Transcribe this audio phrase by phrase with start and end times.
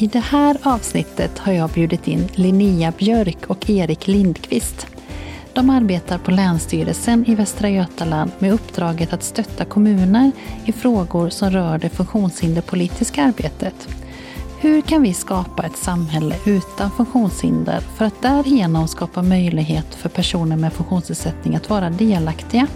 [0.00, 4.86] I det här avsnittet har jag bjudit in Linnea Björk och Erik Lindqvist.
[5.52, 10.30] De arbetar på Länsstyrelsen i Västra Götaland med uppdraget att stötta kommuner
[10.64, 13.88] i frågor som rör det funktionshinderpolitiska arbetet.
[14.60, 20.56] Hur kan vi skapa ett samhälle utan funktionshinder för att därigenom skapa möjlighet för personer
[20.56, 22.66] med funktionsnedsättning att vara delaktiga?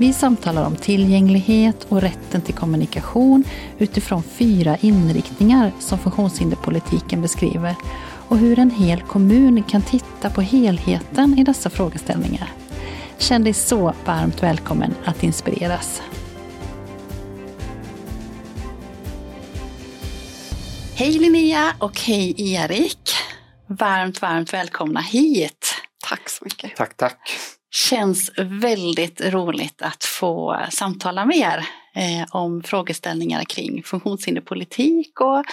[0.00, 3.44] Vi samtalar om tillgänglighet och rätten till kommunikation
[3.78, 7.74] utifrån fyra inriktningar som funktionshinderpolitiken beskriver
[8.28, 12.52] och hur en hel kommun kan titta på helheten i dessa frågeställningar.
[13.18, 16.02] Känn dig så varmt välkommen att inspireras.
[20.94, 23.10] Hej Linnea och hej Erik.
[23.66, 25.74] Varmt, varmt välkomna hit.
[26.08, 26.76] Tack så mycket.
[26.76, 27.18] Tack, tack.
[27.70, 35.44] Känns väldigt roligt att få samtala med er eh, om frågeställningar kring funktionshinderpolitik och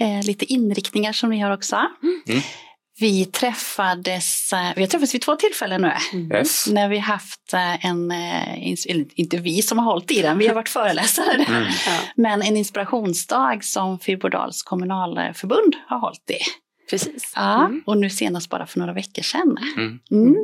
[0.00, 1.76] eh, lite inriktningar som ni har också.
[2.02, 2.42] Mm.
[3.00, 5.92] Vi träffades, eh, vi har träffats vid två tillfällen nu.
[6.12, 6.32] Mm.
[6.32, 6.66] Yes.
[6.66, 8.12] När vi haft en,
[9.14, 11.44] inte vi som har hållit i den, vi har varit föreläsare.
[11.48, 11.72] Mm.
[12.16, 16.38] Men en inspirationsdag som Fyrbodals kommunalförbund har hållit i.
[16.90, 17.32] Precis.
[17.36, 17.82] Ja, mm.
[17.86, 19.56] och nu senast bara för några veckor sedan.
[20.10, 20.34] Mm.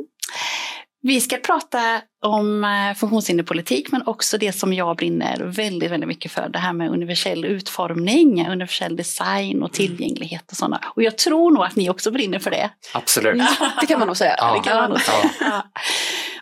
[1.03, 1.13] Mm.
[1.13, 6.31] Vi ska prata om eh, funktionshinderpolitik men också det som jag brinner väldigt, väldigt mycket
[6.31, 6.49] för.
[6.49, 10.81] Det här med universell utformning, universell design och tillgänglighet och sådana.
[10.95, 12.69] Och jag tror nog att ni också brinner för det.
[12.93, 13.41] Absolut.
[13.81, 14.35] det kan man nog säga.
[14.37, 14.53] Ja.
[14.53, 15.31] Det kan man nog säga.
[15.39, 15.63] Ja.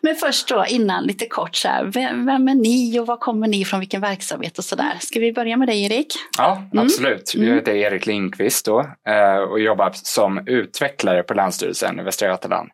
[0.01, 3.47] Men först då innan lite kort så här, vem, vem, är ni och var kommer
[3.47, 4.97] ni från, vilken verksamhet och sådär.
[4.99, 6.07] Ska vi börja med dig Erik?
[6.37, 6.85] Ja, mm.
[6.85, 7.33] absolut.
[7.35, 7.47] Mm.
[7.47, 12.69] Jag heter Erik Lindqvist då eh, och jobbar som utvecklare på Länsstyrelsen i Västra Götaland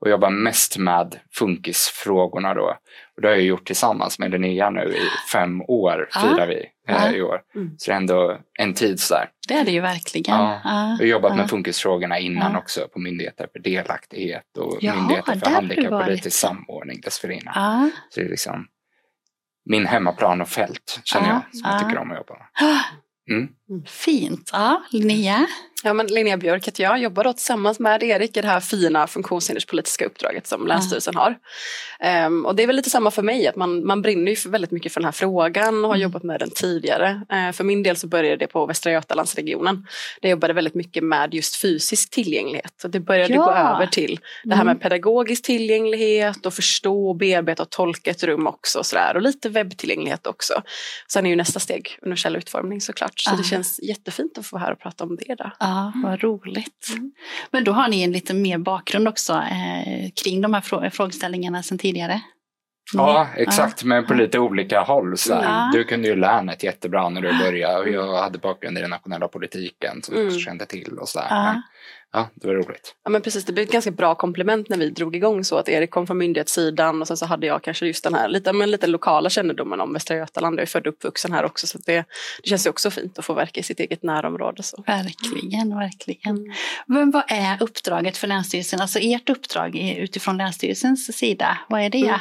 [0.00, 2.76] och jobbar mest med funkisfrågorna då.
[3.16, 6.20] Och det har jag gjort tillsammans med Linnea nu i fem år, ah.
[6.20, 7.10] firar vi eh, ah.
[7.10, 7.40] i år.
[7.54, 7.74] Mm.
[7.78, 9.28] Så det är ändå en tid sådär.
[9.48, 10.36] Det är det ju verkligen.
[10.36, 10.60] Ja.
[10.64, 10.90] Ah.
[10.90, 15.50] Jag har jobbat med funkisfrågorna innan också på myndigheter för delaktighet och Jaha, myndigheter för
[15.50, 17.54] handikappolitisk samordning dessförinnan.
[17.56, 17.90] Ah.
[18.10, 18.66] Så det är liksom
[19.64, 22.46] min hemmaplan och fält känner jag som jag tycker om att jobba med.
[23.30, 23.48] Mm.
[23.86, 24.50] Fint.
[24.52, 25.46] Ja, Linnea?
[25.84, 29.06] Ja, men Linnea Björk heter jag, jobbar då tillsammans med Erik i det här fina
[29.06, 31.36] funktionshinderspolitiska uppdraget som Länsstyrelsen har.
[32.26, 34.50] Um, och det är väl lite samma för mig, att man, man brinner ju för
[34.50, 36.02] väldigt mycket för den här frågan och har mm.
[36.02, 37.22] jobbat med den tidigare.
[37.32, 39.76] Uh, för min del så började det på Västra Götalandsregionen.
[40.20, 42.84] Där jag jobbade väldigt mycket med just fysisk tillgänglighet.
[42.84, 43.44] Och det började ja.
[43.44, 44.80] gå över till det här med mm.
[44.80, 48.78] pedagogisk tillgänglighet och förstå och bearbeta och tolka ett rum också.
[48.78, 49.16] Och, sådär.
[49.16, 50.62] och lite webbtillgänglighet också.
[51.08, 53.20] Sen är ju nästa steg universell utformning såklart.
[53.20, 53.36] Så uh.
[53.36, 55.34] det känns jättefint att få vara här och prata om det.
[55.34, 55.50] Då.
[55.70, 56.88] Ja, vad roligt.
[56.90, 57.12] Mm.
[57.50, 61.62] Men då har ni en lite mer bakgrund också eh, kring de här frå frågeställningarna
[61.62, 62.20] sedan tidigare?
[62.92, 63.88] Ja, exakt, ja.
[63.88, 65.16] men på lite olika håll.
[65.16, 65.70] Så ja.
[65.72, 69.28] Du kunde ju länet jättebra när du började och jag hade bakgrund i den nationella
[69.28, 70.28] politiken som mm.
[70.28, 70.98] jag kände till.
[71.00, 71.62] och så ja.
[72.12, 72.94] Ja, det var roligt.
[73.04, 75.68] Ja men precis, det blev ett ganska bra komplement när vi drog igång så att
[75.68, 78.70] Erik kom från myndighetssidan och sen så hade jag kanske just den här lite, men
[78.70, 80.58] lite lokala kännedomen om Västra Götaland.
[80.58, 82.04] Jag är född och uppvuxen här också så det,
[82.42, 84.62] det känns ju också fint att få verka i sitt eget närområde.
[84.62, 84.84] Så.
[84.86, 86.36] Verkligen, verkligen.
[86.36, 86.52] Mm.
[86.86, 91.98] Men vad är uppdraget för Länsstyrelsen, alltså ert uppdrag utifrån Länsstyrelsens sida, vad är det?
[91.98, 92.20] Mm.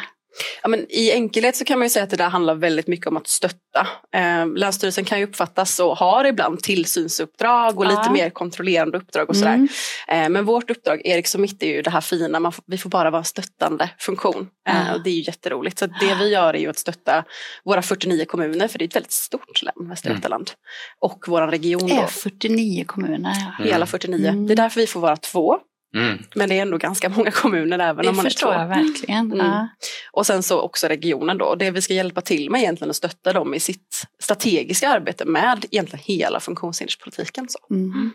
[0.61, 3.07] Ja, men I enkelhet så kan man ju säga att det där handlar väldigt mycket
[3.07, 3.87] om att stötta.
[4.15, 7.89] Eh, Länsstyrelsen kan ju uppfattas och har ibland tillsynsuppdrag och ja.
[7.89, 9.53] lite mer kontrollerande uppdrag och sådär.
[9.53, 9.69] Mm.
[10.07, 12.89] Eh, men vårt uppdrag, Eriks och mitt, är ju det här fina, man vi får
[12.89, 14.47] bara vara en stöttande funktion.
[14.69, 15.79] Eh, och det är ju jätteroligt.
[15.79, 17.23] Så det vi gör är ju att stötta
[17.65, 20.17] våra 49 kommuner, för det är ett väldigt stort län, Västra mm.
[20.17, 20.51] Götaland.
[20.99, 21.87] Och vår region.
[21.87, 22.07] Då.
[22.07, 23.33] 49 kommuner.
[23.59, 23.65] Ja.
[23.65, 24.27] Hela 49.
[24.27, 24.47] Mm.
[24.47, 25.59] Det är därför vi får vara två
[25.95, 26.17] Mm.
[26.35, 29.31] Men det är ändå ganska många kommuner även det om man är förstår jag verkligen.
[29.31, 29.37] Mm.
[29.37, 29.67] Ja.
[30.11, 31.55] Och sen så också regionen då.
[31.55, 35.65] Det vi ska hjälpa till med egentligen att stötta dem i sitt strategiska arbete med
[35.71, 37.49] egentligen hela funktionshinderspolitiken.
[37.49, 37.59] Så.
[37.73, 38.11] Mm.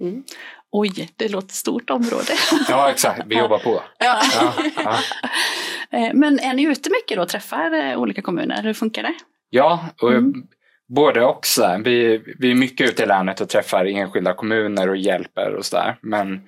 [0.00, 0.22] Mm.
[0.72, 2.32] Oj, det låter stort område.
[2.68, 3.82] ja exakt, vi jobbar på.
[3.98, 4.20] Ja.
[4.34, 4.98] Ja, ja.
[5.90, 8.62] Eh, men är ni ute mycket då och träffar eh, olika kommuner?
[8.62, 9.14] Hur funkar det?
[9.50, 10.32] Ja, och mm.
[10.88, 11.46] både och.
[11.84, 15.98] Vi, vi är mycket ute i länet och träffar enskilda kommuner och hjälper och sådär.
[16.02, 16.40] Men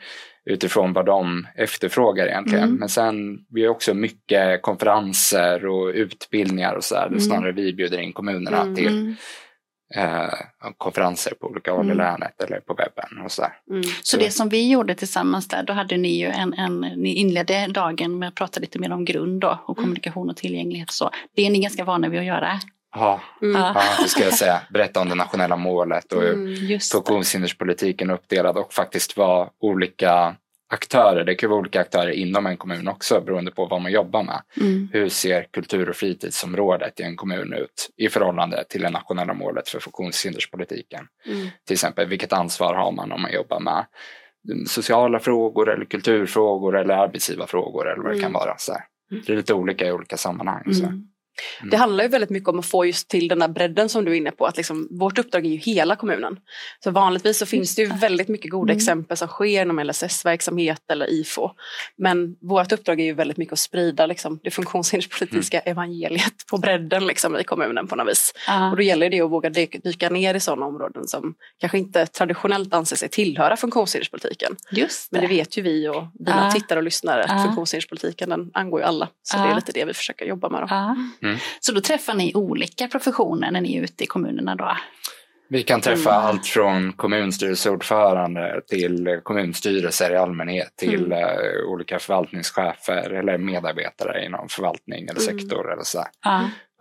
[0.49, 2.65] utifrån vad de efterfrågar egentligen.
[2.65, 2.77] Mm.
[2.77, 7.07] Men sen vi har också mycket konferenser och utbildningar och så där.
[7.07, 7.21] Mm.
[7.21, 8.75] Snarare vi bjuder in kommunerna mm.
[8.75, 9.15] till
[9.95, 10.29] eh,
[10.79, 11.99] konferenser på olika håll i Mm.
[11.99, 13.53] länet eller på webben och så där.
[13.71, 13.83] Mm.
[14.03, 17.67] Så det som vi gjorde tillsammans där, då hade ni ju en, en ni inledde
[17.67, 21.11] dagen med att prata lite mer om grund då, och kommunikation och tillgänglighet och så.
[21.35, 22.61] Det är ni ganska vana vid att göra.
[22.95, 23.61] Ja, Mm.
[23.61, 23.83] Ja.
[24.03, 24.61] det ska jag säga.
[24.71, 26.69] Berätta om det nationella målet och hur Mm.
[26.69, 26.85] Det.
[26.93, 30.37] funktionshinderspolitiken är uppdelad och faktiskt vad olika
[30.71, 34.23] aktörer, det kan vara olika aktörer inom en kommun också beroende på vad man jobbar
[34.23, 34.43] med.
[34.61, 34.89] Mm.
[34.93, 39.69] Hur ser kultur och fritidsområdet i en kommun ut i förhållande till det nationella målet
[39.69, 41.07] för funktionshinderspolitiken?
[41.27, 41.49] Mm.
[41.67, 43.85] Till exempel, vilket ansvar har man om man jobbar med
[44.67, 48.33] sociala frågor eller kulturfrågor eller arbetsgivarfrågor eller vad det kan Mm.
[48.33, 48.55] vara.
[48.59, 48.83] Så här.
[49.27, 50.75] Det är lite olika i olika sammanhang.
[50.75, 50.85] Så.
[51.61, 51.71] Mm.
[51.71, 54.13] Det handlar ju väldigt mycket om att få just till den där bredden som du
[54.13, 54.47] är inne på.
[54.47, 56.37] Att liksom, vårt uppdrag är ju hela kommunen.
[56.85, 58.77] Så vanligtvis så finns det ju väldigt mycket goda Mm.
[58.77, 61.51] exempel som sker inom LSS-verksamhet eller IFO.
[61.97, 67.07] Men vårt uppdrag är ju väldigt mycket att sprida liksom, det funktionshinderspolitiska evangeliet på bredden
[67.07, 68.33] liksom, i kommunen på något vis.
[68.47, 68.71] Ja.
[68.71, 72.75] Och då gäller det att våga dyka, ner i sådana områden som kanske inte traditionellt
[72.75, 74.57] anser sig tillhöra funktionshinderspolitiken.
[74.71, 76.51] Just Men det vet ju vi och dina Ja.
[76.53, 79.09] tittare och lyssnare att funktionshinderspolitiken den angår ju alla.
[79.23, 80.61] Så det är lite det vi försöker jobba med.
[80.61, 81.28] Då.
[81.29, 81.39] Mm.
[81.61, 84.77] Så då träffar ni olika professioner när ni är ute i kommunerna då?
[85.51, 86.25] Vi kan träffa Mm.
[86.27, 91.13] allt från kommunstyrelseordförande till kommunstyrelser i allmänhet till Mm.
[91.13, 91.29] eh,
[91.73, 95.39] olika förvaltningschefer eller medarbetare inom förvaltning eller Mm.
[95.39, 96.05] sektor eller så.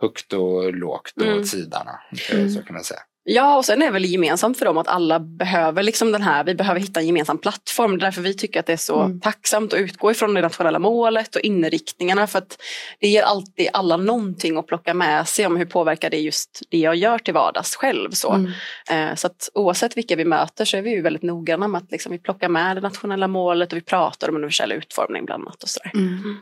[0.00, 1.38] Högt och lågt och Mm.
[1.38, 2.00] åt sidarna.
[2.32, 2.48] eh.
[2.48, 3.00] Så kan man säga.
[3.30, 6.54] Ja, och sen är väl gemensamt för dem att alla behöver liksom den här, vi
[6.54, 7.98] behöver hitta en gemensam plattform.
[7.98, 9.20] Därför vi tycker att det är så Mm.
[9.20, 12.26] tacksamt att utgå ifrån det nationella målet och inriktningarna.
[12.26, 12.58] För att
[13.00, 16.78] det ger alltid alla någonting att plocka med sig om hur påverkar det just det
[16.78, 18.10] jag gör till vardags själv.
[18.10, 18.50] Så, Mm.
[18.90, 21.92] eh, så att oavsett vilka vi möter så är vi ju väldigt noggranna med att
[21.92, 25.62] liksom vi plockar med det nationella målet och vi pratar om universell utformning bland annat.
[25.62, 25.90] Och så där.
[26.00, 26.36] Mm.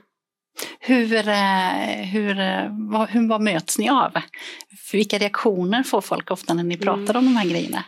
[0.80, 4.12] Hur, eh, hur, eh, vad, hur, vad möts ni av?
[4.92, 7.16] Vilka reaktioner får folk ofta när ni pratar Mm.
[7.16, 7.84] om de här grejerna?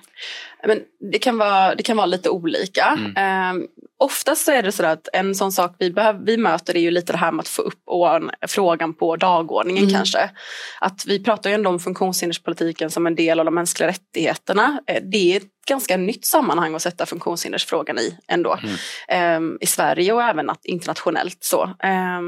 [0.67, 0.79] Men
[1.12, 2.99] det, kan vara, det kan vara lite olika.
[3.17, 3.69] Mm.
[4.00, 6.91] Oftast så är det så att en sån sak vi, behöver, vi möter är ju
[6.91, 7.75] lite det här med att få upp
[8.49, 9.95] frågan på dagordningen Mm.
[9.95, 10.31] kanske.
[10.81, 14.81] Att vi pratar ju ändå om funktionshinderspolitiken som en del av de mänskliga rättigheterna.
[14.87, 18.59] Eh, det är ett ganska nytt sammanhang att sätta funktionshindersfrågan i ändå.
[19.09, 19.53] Mm.
[19.53, 21.39] Eh, I Sverige och även att, internationellt.
[21.41, 22.21] Så, eh,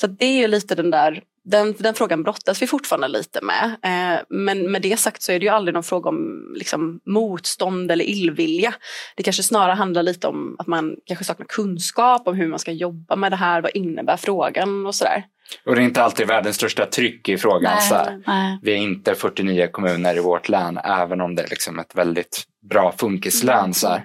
[0.00, 3.64] så det är ju lite den där den, den frågan brottas vi fortfarande lite med.
[3.82, 7.90] Eh, men med det sagt så är det ju aldrig någon fråga om liksom, motstånd
[7.90, 8.74] eller illvilja.
[9.16, 12.72] Det kanske snarare handlar lite om att man kanske saknar kunskap om hur man ska
[12.72, 13.62] jobba med det här.
[13.62, 15.24] Vad innebär frågan och sådär.
[15.66, 17.80] Och det är inte alltid världens största tryck i frågan.
[17.80, 18.22] Så här.
[18.26, 18.58] nej.
[18.62, 22.44] Vi är inte 49 kommuner i vårt län, även om det är liksom ett väldigt
[22.70, 23.74] bra funkislän.
[23.74, 24.02] Så här.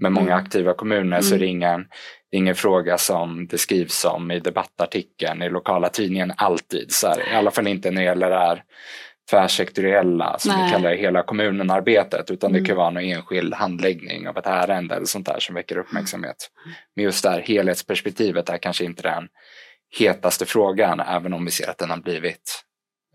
[0.00, 0.44] Med många Mm.
[0.44, 1.56] aktiva kommuner så är det Mm.
[1.56, 1.84] ingen,
[2.30, 6.92] det är ingen fråga som det skrivs om i debattartikeln i lokala tidningen alltid.
[6.92, 7.32] Så här.
[7.32, 8.62] I alla fall inte när det gäller det här
[9.30, 10.64] tvärsektoriella, som Nej.
[10.64, 12.30] vi kallar det, hela kommunen-arbetet.
[12.30, 12.66] Utan det Mm.
[12.68, 16.50] kan vara någon enskild handläggning av ett ärende eller sånt där som väcker uppmärksamhet.
[16.96, 19.28] Men just det här helhetsperspektivet är kanske inte den
[19.98, 22.62] hetaste frågan, även om vi ser att den har blivit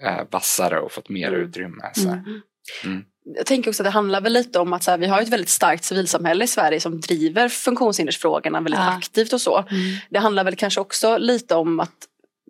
[0.03, 1.41] eh, vassare och fått mer Mm.
[1.41, 1.91] utrymme.
[1.93, 2.09] Så.
[2.09, 2.41] Mm.
[2.85, 3.03] Mm.
[3.25, 5.29] Jag tänker också att det handlar väl lite om att så här, vi har ett
[5.29, 8.89] väldigt starkt civilsamhälle i Sverige som driver funktionshindersfrågorna väldigt Ja.
[8.89, 9.57] aktivt och så.
[9.57, 9.95] Mm.
[10.09, 11.89] Det handlar väl kanske också lite om att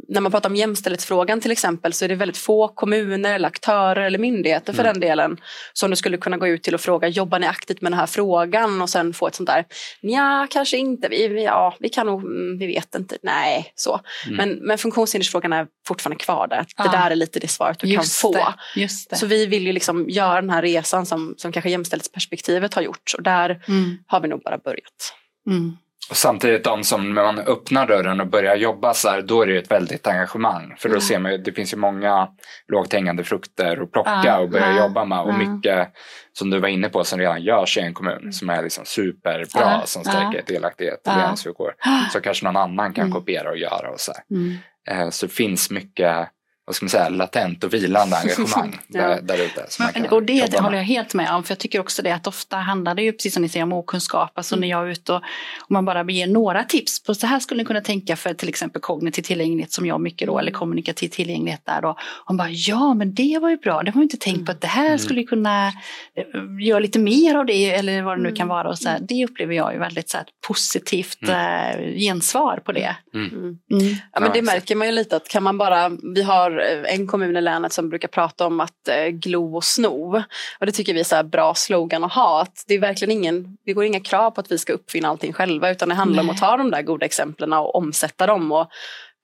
[0.07, 4.01] när man pratar om jämställdhetsfrågan till exempel så är det väldigt få kommuner eller aktörer
[4.01, 4.93] eller myndigheter för Mm.
[4.93, 5.37] den delen
[5.73, 8.05] som du skulle kunna gå ut till och fråga jobbar ni aktivt med den här
[8.07, 9.65] frågan och sen få ett sånt där
[10.01, 13.99] ja kanske inte vi, ja vi kan nog, mm, vi vet inte, nej så.
[14.27, 14.37] Mm.
[14.37, 16.65] Men, men funktionshindersfrågan är fortfarande kvar där.
[16.77, 16.83] Ja.
[16.83, 18.37] Det där är lite det svaret du Just kan få.
[18.37, 18.81] det.
[18.81, 19.15] Just det.
[19.15, 23.11] Så vi vill ju liksom göra den här resan som, som kanske jämställdhetsperspektivet har gjort
[23.17, 23.97] och där Mm.
[24.07, 25.13] har vi nog bara börjat.
[25.47, 25.77] Mm.
[26.11, 29.57] Samtidigt de som när man öppnar dörren och börjar jobba så här, då är det
[29.57, 30.75] ett väldigt engagemang.
[30.77, 32.27] För då ser man ju, det finns ju många
[32.67, 35.19] lågt hängande frukter att plocka och börja ja, jobba med.
[35.19, 35.87] Och mycket
[36.33, 39.81] som du var inne på som redan görs i en kommun som är liksom superbra,
[39.85, 41.73] som stärker delaktighet och levnadsvillkor.
[42.13, 43.13] Så kanske någon annan kan Mm.
[43.13, 44.23] kopiera och göra och så här.
[44.37, 44.57] Mm.
[44.89, 46.29] Eh, Så det finns mycket
[46.65, 49.01] vad ska man säga, latent och vilande engagemang Ja.
[49.07, 49.65] där, där ute.
[49.79, 52.27] Men, och det, det håller jag helt med om, för jag tycker också det att
[52.27, 54.31] ofta handlar det ju, precis som ni säger, om okunskap.
[54.37, 54.61] Alltså Mm.
[54.61, 55.17] när jag är ute och
[55.59, 58.49] om man bara ger några tips på så här skulle ni kunna tänka för till
[58.49, 61.97] exempel kognitiv tillgänglighet som jag mycket då, eller kommunikativ tillgänglighet där då.
[62.29, 64.61] Och bara, ja men det var ju bra, det har vi inte tänkt på att
[64.61, 64.99] det här Mm.
[64.99, 68.47] skulle kunna eh, göra lite mer av det eller vad det nu kan Mm.
[68.47, 68.69] vara.
[68.69, 72.95] Och så här, det upplever jag ju väldigt så här, positivt eh, gensvar på det.
[73.13, 73.29] Mm.
[73.29, 73.57] Mm.
[73.71, 74.45] Ja, men Ja, det exakt.
[74.45, 77.73] märker man ju lite att kan man bara, vi har eh, en kommun i länet
[77.73, 80.23] som brukar prata om att eh, glo och sno.
[80.59, 82.41] Och det tycker vi är så här bra slogan att ha.
[82.41, 85.33] Att det är verkligen ingen, det går inga krav på att vi ska uppfinna allting
[85.33, 86.33] själva utan det handlar om Nej.
[86.33, 88.67] att ta de där goda exemplen och omsätta dem och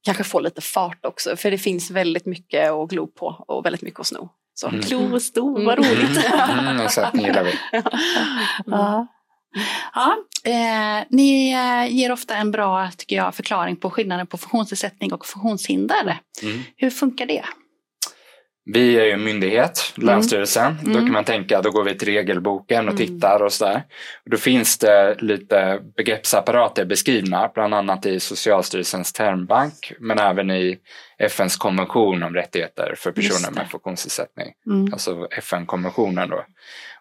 [0.06, 1.36] kanske få lite fart också.
[1.36, 4.30] För det finns väldigt mycket att glo på och väldigt mycket att sno.
[4.54, 4.68] Så.
[4.68, 4.82] Mm.
[4.82, 6.26] Klo och sto, vad roligt.
[6.50, 7.54] Mm, exakt, det gillar vi.
[8.66, 9.08] Ja.
[9.96, 15.14] Ja, eh, ni eh, ger ofta en bra tycker jag, förklaring på skillnaden på funktionsnedsättning
[15.14, 16.20] och funktionshinder.
[16.44, 16.60] Mm.
[16.78, 17.44] Hur funkar det?
[18.72, 20.78] Vi är ju en myndighet, Länsstyrelsen.
[20.84, 21.04] Då Mm.
[21.06, 23.08] kan man tänka, då går vi till regelboken och Mm.
[23.08, 23.84] tittar och sådär.
[24.26, 30.78] Då finns det lite begreppsapparater beskrivna, bland annat i Socialstyrelsens termbank, men även i
[31.20, 34.54] FNs konvention om rättigheter för personer med funktionsnedsättning.
[34.66, 34.94] Mm.
[34.94, 36.46] Alltså FN-konventionen då.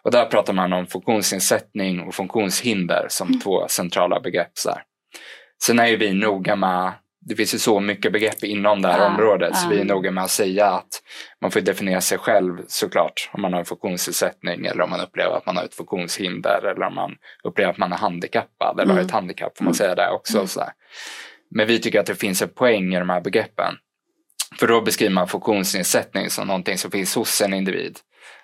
[0.03, 3.39] Och där pratar man om funktionsnedsättning och funktionshinder som Mm.
[3.39, 4.51] två centrala begrepp.
[4.53, 4.83] Så här.
[5.63, 6.91] Sen är ju vi noga med,
[7.21, 10.11] det finns ju så mycket begrepp inom det här Ja, området, så vi är noga
[10.11, 10.87] med att säga att
[11.41, 15.37] man får definiera sig själv såklart, om man har en funktionsnedsättning eller om man upplever
[15.37, 18.99] att man har ett funktionshinder eller om man upplever att man är handikappad eller har
[18.99, 19.05] Mm.
[19.05, 19.75] ett handikapp, får man Mm.
[19.77, 20.37] säga det också.
[20.37, 20.47] Mm.
[20.47, 20.69] Så här.
[21.51, 23.73] Men vi tycker att det finns en poäng i de här begreppen.
[24.59, 27.97] För då beskriver man funktionsnedsättning som någonting som finns hos en individ.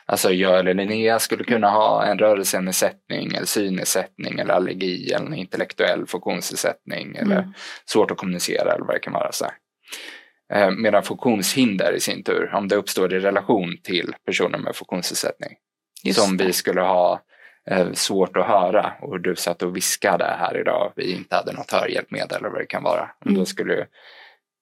[0.07, 5.33] Alltså jag eller Linnea skulle kunna ha en rörelsenedsättning eller synnedsättning eller allergi eller en
[5.33, 7.53] intellektuell funktionsnedsättning eller Mm.
[7.85, 9.31] svårt att kommunicera eller vad det kan vara.
[9.31, 9.45] Så.
[10.53, 15.49] Eh, Medan funktionshinder i sin tur, om det uppstår i relation till personer med funktionsnedsättning.
[16.03, 16.45] Just som det.
[16.45, 17.21] vi skulle ha
[17.71, 21.71] eh, svårt att höra och du satt och viskade här idag vi inte hade något
[21.71, 23.09] hörhjälpmedel eller vad det kan vara.
[23.19, 23.39] Och Mm.
[23.39, 23.87] Då skulle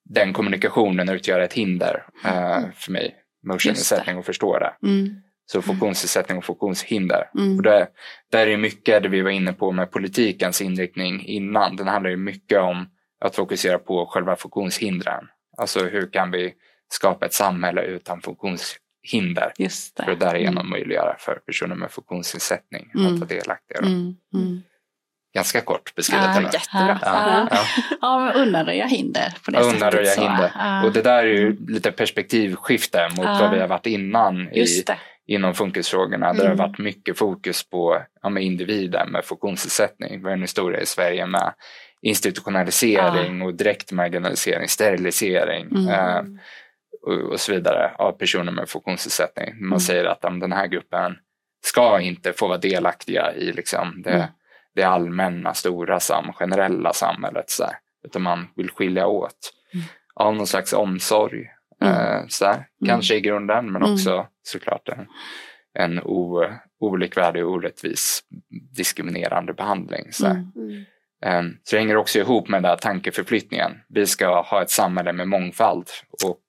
[0.09, 4.73] den kommunikationen utgöra ett hinder eh, för mig med hörselnedsättning att förstå det.
[4.83, 5.15] Mm.
[5.45, 7.29] Så funktionsnedsättning och funktionshinder.
[7.38, 7.57] Mm.
[7.57, 7.88] Och det,
[8.31, 11.75] där är mycket det vi var inne på med politikens inriktning innan.
[11.75, 12.85] Den handlar ju mycket om
[13.25, 15.27] att fokusera på själva funktionshindren.
[15.57, 16.53] Alltså hur kan vi
[16.93, 20.03] skapa ett samhälle utan funktionshinder Just det.
[20.03, 23.13] för att därigenom möjliggöra för personer med funktionsnedsättning Mm.
[23.13, 23.77] att vara delaktiga.
[23.79, 24.15] Mm.
[24.33, 24.62] Mm.
[25.35, 26.25] Ganska kort beskrivet.
[26.35, 27.00] Ja, jättebra.
[27.01, 27.57] Ja, ja.
[28.01, 30.23] Ja, undanröja hinder på det Undanröja sättet.
[30.23, 30.51] hinder.
[30.55, 30.83] Ja.
[30.85, 34.88] Och det där är ju lite perspektivskifte mot vad vi har varit innan i, Just
[34.88, 34.97] det.
[35.27, 36.34] Inom funkisfrågorna.
[36.34, 36.60] Där det Mm.
[36.60, 40.20] har varit mycket fokus på ja, med individer med funktionsnedsättning.
[40.20, 41.53] Vi har en historia i Sverige med
[42.01, 45.88] institutionalisering och direkt marginalisering, sterilisering Mm.
[45.89, 46.22] eh,
[47.08, 49.50] och, och så vidare av personer med funktionsnedsättning.
[49.60, 49.80] Man Mm.
[49.80, 51.15] säger att ja, den här gruppen
[51.65, 54.27] ska inte få vara delaktiga i liksom, det, Mm.
[54.75, 57.50] det allmänna, stora, sam, generella samhället.
[57.50, 57.74] Så här.
[58.06, 59.86] Utan man vill skilja åt Mm.
[60.15, 61.48] av någon slags omsorg.
[61.84, 61.96] Mm.
[62.22, 62.66] Eh, så här.
[62.86, 63.94] Kanske i grunden, men Mm.
[63.94, 65.08] också såklart en,
[65.80, 66.46] en o,
[66.80, 68.22] olikvärdig och orättvis
[68.78, 70.12] diskriminerande behandling.
[70.12, 70.34] Så, här.
[70.34, 70.52] Mm.
[70.56, 70.84] Mm.
[71.25, 73.72] Eh, så det hänger också ihop med den där tankeförflyttningen.
[73.90, 75.88] Vi ska ha ett samhälle med mångfald
[76.24, 76.40] och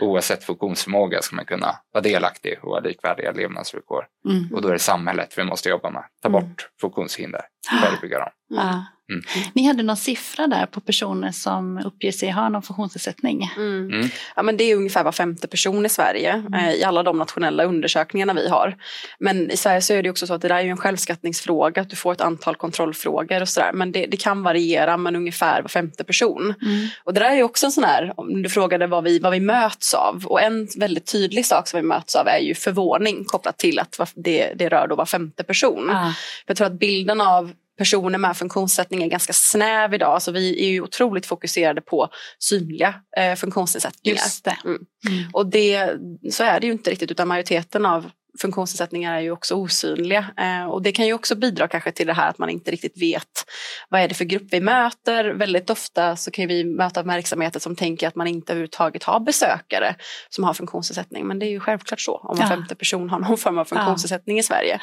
[0.00, 4.04] oavsett funktionsförmåga ska man kunna vara delaktig och ha likvärdiga levnadsvillkor.
[4.30, 4.54] Mm.
[4.54, 6.04] Och då är det samhället vi måste jobba med.
[6.22, 6.40] Ta Mm.
[6.40, 7.40] bort funktionshinder,
[7.80, 8.30] förebygga dem.
[8.48, 8.84] Ja.
[9.12, 9.24] Mm.
[9.52, 13.50] Ni hade någon siffra där på personer som uppger sig ha någon funktionsnedsättning.
[13.56, 13.90] Mm.
[13.92, 14.08] Mm.
[14.36, 16.54] Ja, men det är ungefär var femte person i Sverige Mm.
[16.54, 18.76] eh, i alla de nationella undersökningarna vi har.
[19.18, 21.82] Men i Sverige så är det också så att det där är ju en självskattningsfråga,
[21.82, 23.70] att du får ett antal kontrollfrågor och sådär.
[23.74, 26.54] Men det, det kan variera, men ungefär var femte person.
[26.62, 26.88] Mm.
[27.04, 29.32] Och det där är ju också en sån här, om du frågade vad vi, vad
[29.32, 30.26] vi möts av.
[30.26, 34.12] Och en väldigt tydlig sak som vi möts av är ju förvåning kopplat till att
[34.14, 35.90] det, det rör då var femte person.
[35.90, 36.12] Ah.
[36.46, 40.22] Jag tror att bilden av personer med funktionsnedsättning är ganska snäv idag.
[40.22, 44.16] Så vi är ju otroligt fokuserade på synliga eh, funktionsnedsättningar.
[44.16, 44.56] Just det.
[44.64, 44.80] Mm.
[45.08, 45.24] Mm.
[45.32, 45.90] Och det,
[46.32, 50.26] så är det ju inte riktigt utan majoriteten av funktionsnedsättningar är ju också osynliga.
[50.36, 53.02] Eh, och det kan ju också bidra kanske till det här att man inte riktigt
[53.02, 53.44] vet
[53.88, 55.24] vad är det för grupp vi möter.
[55.24, 59.94] Väldigt ofta så kan vi möta verksamheter som tänker att man inte överhuvudtaget har besökare
[60.28, 61.26] som har funktionsnedsättning.
[61.26, 62.48] Men det är ju självklart så om var Ja.
[62.48, 64.80] femte person har någon form av funktionsnedsättning i Sverige.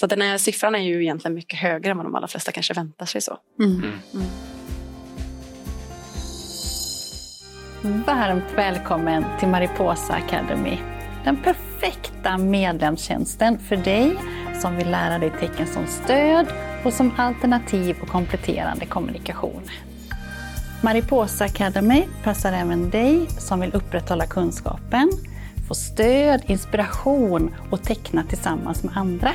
[0.00, 2.52] Så att den här siffran är ju egentligen mycket högre än vad de allra flesta
[2.52, 3.38] kanske väntar sig så.
[3.60, 3.82] Mm.
[3.82, 4.26] Mm.
[8.06, 10.93] Varmt välkommen till Mariposa Academy.
[11.24, 14.16] Den perfekta medlemstjänsten för dig
[14.60, 16.46] som vill lära dig tecken som stöd
[16.84, 19.62] och som alternativ och kompletterande kommunikation.
[20.82, 25.10] Mariposa Academy passar även dig som vill upprätthålla kunskapen,
[25.68, 29.32] få stöd, inspiration och teckna tillsammans med andra.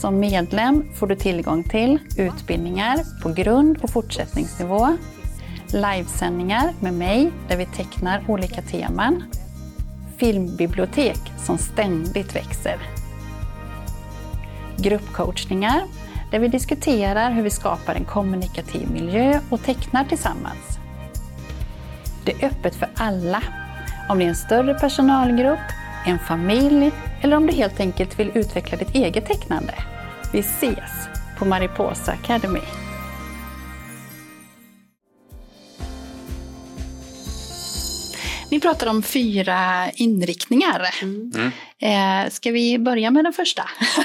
[0.00, 4.96] Som medlem får du tillgång till utbildningar på grund och fortsättningsnivå,
[5.68, 9.22] livesändningar med mig där vi tecknar olika teman,
[10.16, 12.78] filmbibliotek som ständigt växer,
[14.76, 15.82] gruppcoachningar
[16.30, 20.78] där vi diskuterar hur vi skapar en kommunikativ miljö och tecknar tillsammans.
[22.24, 23.42] Det är öppet för alla,
[24.08, 25.58] om det är en större personalgrupp,
[26.06, 29.74] en familj eller om du helt enkelt vill utveckla ditt eget tecknande.
[30.32, 31.08] Vi ses
[31.38, 32.60] på Mariposa Academy.
[38.56, 40.88] Ni pratar om fyra inriktningar.
[41.02, 41.52] Mm.
[41.82, 43.62] Eh, ska vi börja med den första?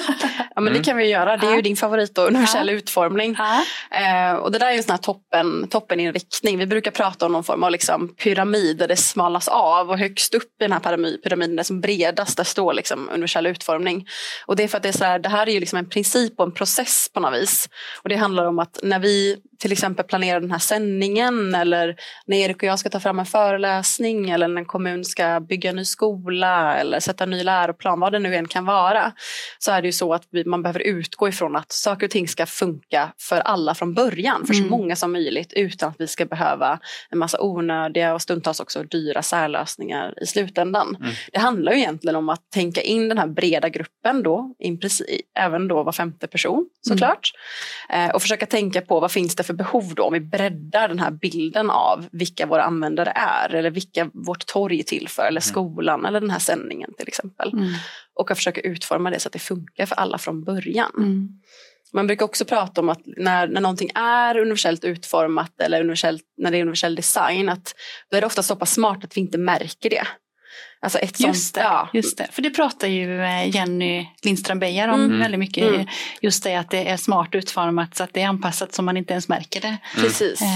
[0.56, 0.82] Ja men Mm.
[0.82, 1.56] det kan vi göra, det är Ja.
[1.56, 2.74] ju din favorit då, universell Ja.
[2.74, 3.36] utformning.
[3.38, 3.64] Ja.
[4.00, 6.58] Eh, och det där är ju en sån här toppen, toppeninriktning.
[6.58, 10.34] Vi brukar prata om någon form av liksom pyramid där det smalas av och högst
[10.36, 14.08] upp i den här pyramid, pyramiden, där som bredast, där står liksom universell utformning.
[14.46, 15.90] Och det är för att det är så här, det här är ju liksom en
[15.90, 17.70] princip och en process på något vis.
[18.04, 22.38] Och det handlar om att när vi till exempel planerar den här sändningen eller när
[22.38, 25.76] Erik och jag ska ta fram en föreläsning eller när en kommun ska bygga en
[25.76, 29.12] ny skola eller sätta en ny läroplan, vad det nu än kan vara,
[29.60, 32.28] så är det ju så att vi, man behöver utgå ifrån att saker och ting
[32.28, 34.70] ska funka för alla från början, för så Mm.
[34.72, 39.22] många som möjligt utan att vi ska behöva en massa onödiga och stundtals också dyra
[39.22, 40.96] särlösningar i slutändan.
[41.00, 41.12] Mm.
[41.32, 45.08] Det handlar ju egentligen om att tänka in den här breda gruppen då, princip,
[45.40, 47.32] även då var femte person såklart.
[47.90, 51.00] Eh, och försöka tänka på vad finns det för behov då om vi breddar den
[51.00, 55.42] här bilden av vilka våra användare är eller vilka vårt torg är till för eller
[55.42, 57.51] skolan eller den här sändningen till exempel.
[57.54, 57.74] Mm.
[58.14, 60.92] Och att försöka utforma det så att det funkar för alla från början.
[60.98, 61.30] Mm.
[61.94, 66.52] Man brukar också prata om att när, när någonting är universellt utformat eller universellt, när
[66.52, 67.76] det är universell design, att
[68.12, 70.08] då är det ofta så pass smart att vi inte märker det.
[70.84, 74.60] Alltså ett Just sånt, det, ja, just det, för det pratar ju eh, Jenny Lindström
[74.60, 75.20] Beijer om Mm.
[75.20, 75.64] väldigt mycket.
[75.68, 75.86] Mm.
[76.22, 79.14] Just det att det är smart utformat så att det är anpassat så man inte
[79.14, 79.78] ens märker det.
[79.96, 80.42] precis.
[80.42, 80.48] Eh,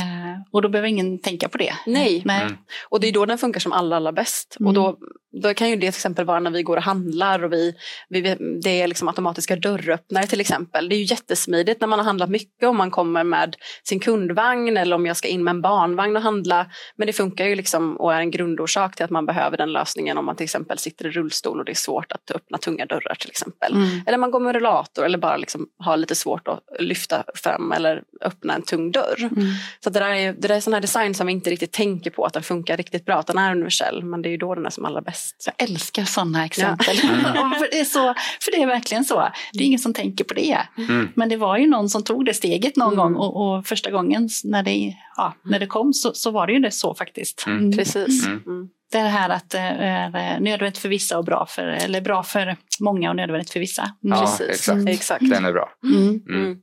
[0.52, 1.74] och då behöver ingen tänka på det.
[1.86, 2.22] Nej.
[2.26, 2.42] Nej.
[2.42, 2.58] Mm.
[2.90, 4.58] Och det är då den funkar som allra, allra bäst.
[4.60, 4.68] Mm.
[4.68, 4.98] Och då,
[5.42, 7.74] då kan ju det till exempel vara när vi går och handlar och vi,
[8.10, 8.22] vi,
[8.64, 10.90] det är liksom automatiska dörröppnare till exempel.
[10.90, 14.78] Det är ju jättesmidigt när man har handlat mycket om man kommer med sin kundvagn
[14.78, 16.66] eller om jag ska in med en barnvagn och handla.
[16.96, 20.15] Men det funkar ju liksom och är en grundorsak till att man behöver den lösningen
[20.18, 23.16] om man till exempel sitter i rullstol och det är svårt att öppna tunga dörrar
[23.16, 23.74] till exempel.
[23.74, 24.02] Mm.
[24.06, 28.04] Eller man går med rullator eller bara liksom har lite svårt att lyfta fram eller
[28.22, 29.20] öppna en tung dörr.
[29.20, 29.48] Mm.
[29.84, 32.12] Så det där är, det där är sån här design som vi inte riktigt tänker
[32.12, 33.16] på att den funkar riktigt bra.
[33.16, 35.36] Att den är universell, men det är ju då den är som allra bäst.
[35.46, 36.98] Jag älskar sådana exempel.
[37.04, 37.16] Mm.
[37.36, 39.30] Ja, för, det är så, för det är verkligen så.
[39.54, 40.58] Det är ingen som tänker på det.
[40.78, 41.10] Mm.
[41.16, 42.98] Men det var ju någon som tog det steget någon Mm.
[43.14, 46.54] gång och, och första gången när det, ja, när det kom så, så var det
[46.54, 47.44] ju det så faktiskt.
[47.48, 47.78] Mm.
[47.78, 48.26] Precis.
[48.26, 48.70] Mm.
[48.94, 49.06] Mm.
[49.06, 53.10] Det här att det är nödvändigt för vissa och bra för, eller bra för många
[53.10, 53.82] och nödvändigt för vissa.
[53.82, 54.18] Mm.
[54.18, 54.50] Ja, Precis.
[54.50, 54.90] exakt.
[54.90, 55.30] Exakt.
[55.30, 55.70] Den är bra.
[55.84, 56.08] Mm.
[56.08, 56.44] Mm.
[56.44, 56.58] Mm.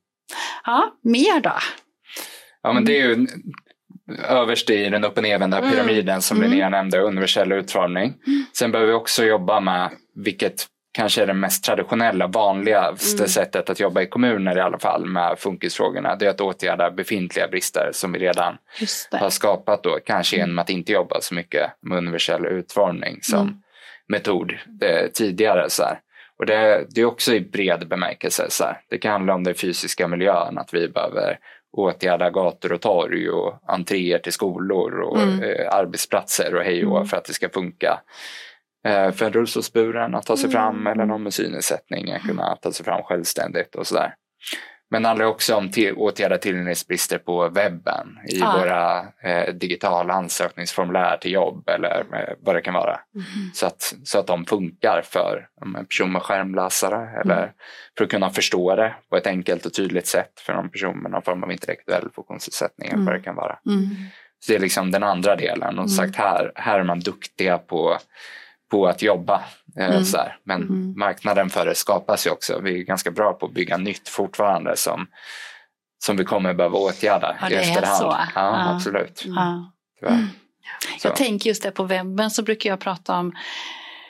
[0.64, 1.52] Ja, mer då?
[2.62, 3.26] Ja, men det är ju
[4.28, 5.70] överst i den upp och nervända Mm.
[5.70, 6.50] pyramiden som Mm.
[6.50, 8.14] Linnea nämnde, universell utformning.
[8.52, 13.28] Sen behöver vi också jobba med vilket kanske är det mest traditionella, vanligaste Mm.
[13.28, 16.16] sättet att jobba i kommuner i alla fall med funkisfrågorna.
[16.16, 18.56] Det är att åtgärda befintliga brister som vi redan
[19.10, 19.30] har det.
[19.30, 23.54] skapat då, kanske genom att inte jobba så mycket med universell utformning som Mm.
[24.08, 24.52] metod
[24.82, 25.70] eh, tidigare.
[25.70, 25.98] Så här.
[26.38, 28.46] Och det, det är också i bred bemärkelse.
[28.50, 28.80] Så här.
[28.90, 31.38] Det kan handla om den fysiska miljön, att vi behöver
[31.72, 35.42] åtgärda gator och torg och entréer till skolor och Mm.
[35.42, 37.08] eh, arbetsplatser och hej och Mm.
[37.08, 38.00] för att det ska funka.
[38.84, 40.86] Eh, för en rullstolsburen att ta sig fram Mm.
[40.92, 44.14] eller någon med synnedsättning att kunna ta sig fram självständigt och sådär.
[44.90, 48.56] Men det handlar också om till, åtgärda tillgänglighetsbrister på webben i Ja.
[48.58, 48.98] våra
[49.30, 53.00] eh, digitala ansökningsformulär till jobb eller eh, vad det kan vara.
[53.14, 53.26] Mm.
[53.54, 57.50] Så, att, så att de funkar för en person med skärmläsare eller Mm.
[57.98, 61.10] för att kunna förstå det på ett enkelt och tydligt sätt för någon person med
[61.10, 63.58] någon form av intellektuell funktionsnedsättning eller vad det kan vara.
[63.66, 63.84] Mm.
[64.40, 65.78] Så det är liksom den andra delen.
[65.78, 67.98] Och sagt, här, här är man duktiga på,
[68.72, 69.42] på att jobba.
[69.78, 70.04] Eh, Mm.
[70.04, 70.36] så här.
[70.44, 70.94] Men Mm.
[70.98, 72.60] marknaden för det skapas ju också.
[72.62, 75.06] Vi är ganska bra på att bygga nytt fortfarande som,
[76.04, 77.96] som vi kommer behöva åtgärda Ja, i efterhand.
[77.98, 78.04] så.
[78.04, 78.74] Ja, Ja.
[78.74, 79.22] absolut.
[79.26, 79.72] Ja.
[80.00, 80.26] Tyvärr.
[80.98, 81.08] Så.
[81.08, 83.32] Jag tänker just det på webben så brukar jag prata om,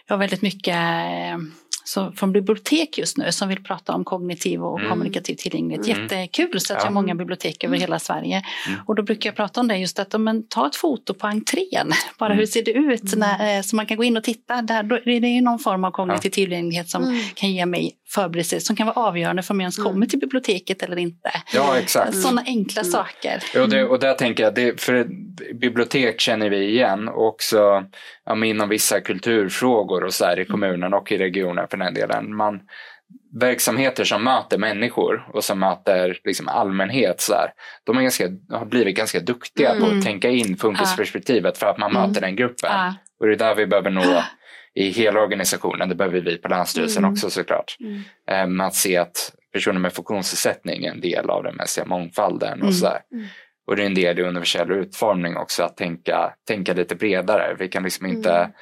[0.07, 1.39] jag har väldigt mycket eh,
[1.85, 4.91] så från bibliotek just nu som vill prata om kognitiv och Mm.
[4.91, 5.87] kommunikativ tillgänglighet.
[5.87, 6.03] Mm.
[6.03, 6.81] Jättekul så att Ja.
[6.81, 8.43] jag har många bibliotek över hela Sverige.
[8.69, 8.81] Mm.
[8.87, 11.91] Och då brukar jag prata om det just att men, ta ett foto på entrén.
[12.19, 12.39] Bara Mm.
[12.39, 14.63] hur ser det ut när, eh, så man kan gå in och titta.
[14.63, 17.21] Där, då, det är ju någon form av kognitiv tillgänglighet som Mm.
[17.35, 19.93] kan ge mig förberedelse som kan vara avgörande för om jag ens Mm.
[19.93, 21.31] kommer till biblioteket eller inte.
[21.55, 22.17] Ja, exakt.
[22.17, 22.93] Sådana enkla Mm.
[22.93, 23.43] saker.
[23.63, 25.09] Och, det, och där tänker jag, det, för
[25.55, 27.85] bibliotek känner vi igen och också
[28.27, 32.35] ja, inom vissa kulturfrågor och så här i kommunen och i regionen för den delen.
[32.37, 32.61] Man,
[33.41, 37.51] verksamheter som möter människor och som möter liksom allmänhet så här,
[37.85, 39.99] de är ganska, har blivit ganska duktiga på Mm.
[39.99, 42.09] att tänka in funkisperspektivet för att man Mm.
[42.09, 42.71] möter den gruppen.
[42.73, 42.95] Ja.
[43.21, 44.23] Och det är där vi behöver nå
[44.75, 47.13] i hela organisationen, det behöver vi på Länsstyrelsen Mm.
[47.13, 47.77] också såklart.
[47.81, 48.03] Mm.
[48.31, 52.53] Eh, Med att se att personer med funktionsnedsättning är en del av den mänskliga mångfalden.
[52.53, 52.67] Mm.
[52.69, 53.01] Och, så här.
[53.13, 53.27] Mm.
[53.67, 57.57] och det är en del i universell utformning också att tänka, tänka lite bredare.
[57.59, 58.53] Vi kan liksom inte Mm.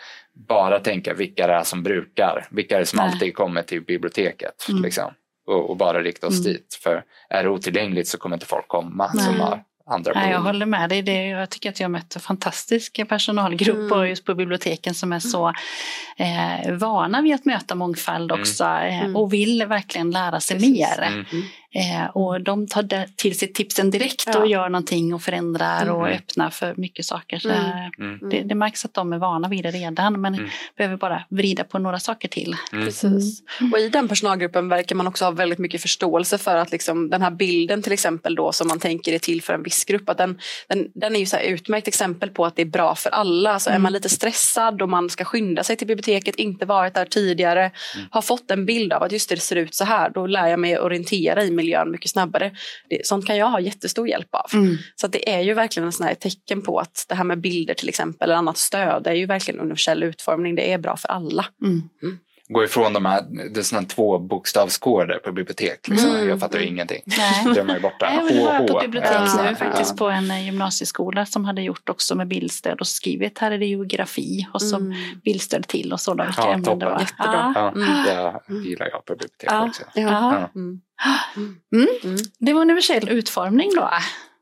[0.48, 3.06] Bara tänka vilka det är som brukar, vilka är det som Nej.
[3.12, 4.66] alltid kommer till biblioteket.
[4.68, 4.82] Mm.
[4.82, 5.12] Liksom,
[5.46, 6.52] och, och bara rikta oss Mm.
[6.52, 6.78] dit.
[6.82, 9.24] För är det otillgängligt så kommer inte folk komma Nej.
[9.24, 10.32] som har andra Nej, behov.
[10.32, 11.02] jag håller med dig.
[11.02, 13.88] Det, jag tycker att jag har mött en fantastisk personalgrupp Mm.
[13.88, 15.52] på, just på biblioteken som är så
[16.16, 18.40] eh, vana vid att möta mångfald Mm.
[18.40, 19.16] också eh, Mm.
[19.16, 20.78] och vill verkligen lära sig Precis.
[20.78, 21.24] mer.
[21.74, 22.02] Mm.
[22.02, 24.38] Eh, och de tar till sig tipsen direkt Ja.
[24.38, 26.16] och gör någonting och förändrar och Mm.
[26.18, 27.38] öppnar för mycket saker.
[27.38, 27.60] Så, Mm.
[27.66, 28.28] eh, Mm.
[28.30, 30.48] det, det märks att de är vana vid det redan men Mm.
[30.76, 32.56] behöver bara vrida på några saker till.
[32.72, 32.84] Mm.
[32.84, 33.42] Precis.
[33.72, 37.22] Och i den personalgruppen verkar man också ha väldigt mycket förståelse för att liksom den
[37.22, 40.18] här bilden till exempel då som man tänker är till för en viss grupp, att
[40.18, 43.10] den, den, den är ju så här utmärkt exempel på att det är bra för
[43.10, 43.58] alla.
[43.58, 43.82] Så är Mm.
[43.82, 47.70] man lite stressad och man ska skynda sig till biblioteket, inte varit där tidigare,
[48.10, 50.46] har fått en bild av att just det, det ser ut så här, då lär
[50.48, 52.50] jag mig orientera i miljön mycket snabbare.
[52.88, 54.50] Det, sånt kan jag ha jättestor hjälp av.
[54.52, 54.76] Mm.
[54.96, 57.74] Så det är ju verkligen en sån här tecken på att det här med bilder
[57.74, 61.08] till exempel, eller annat stöd, det är ju verkligen universell utformning, det är bra för
[61.08, 61.46] alla.
[61.62, 61.88] Mm.
[62.52, 63.22] Gå ifrån de här,
[63.54, 65.88] det är här två bokstavskoder på bibliotek.
[65.88, 66.10] Liksom.
[66.10, 66.28] Mm.
[66.28, 67.02] Jag fattar ju ingenting.
[67.04, 67.44] Nej.
[67.54, 68.06] Det är man ju borta.
[68.10, 69.56] Nej, men det var jag på bibliotek Ja, nu ja.
[69.56, 73.58] faktiskt på en eh, gymnasieskola som hade gjort också med bildstöd och skrivit här är
[73.58, 74.92] det geografi och så Mm.
[75.24, 77.00] bildstöd till och så då, vilka Ja, ämnen det var.
[77.00, 77.52] Jättebra.
[77.54, 78.04] Ja, Mm.
[78.62, 79.66] det gillar jag på bibliotek Ja.
[79.66, 79.82] också.
[79.94, 80.02] Ja.
[80.02, 80.50] Ja.
[80.54, 80.80] Mm.
[81.36, 81.88] Mm.
[82.04, 82.16] Mm.
[82.38, 83.90] Det var universell utformning då.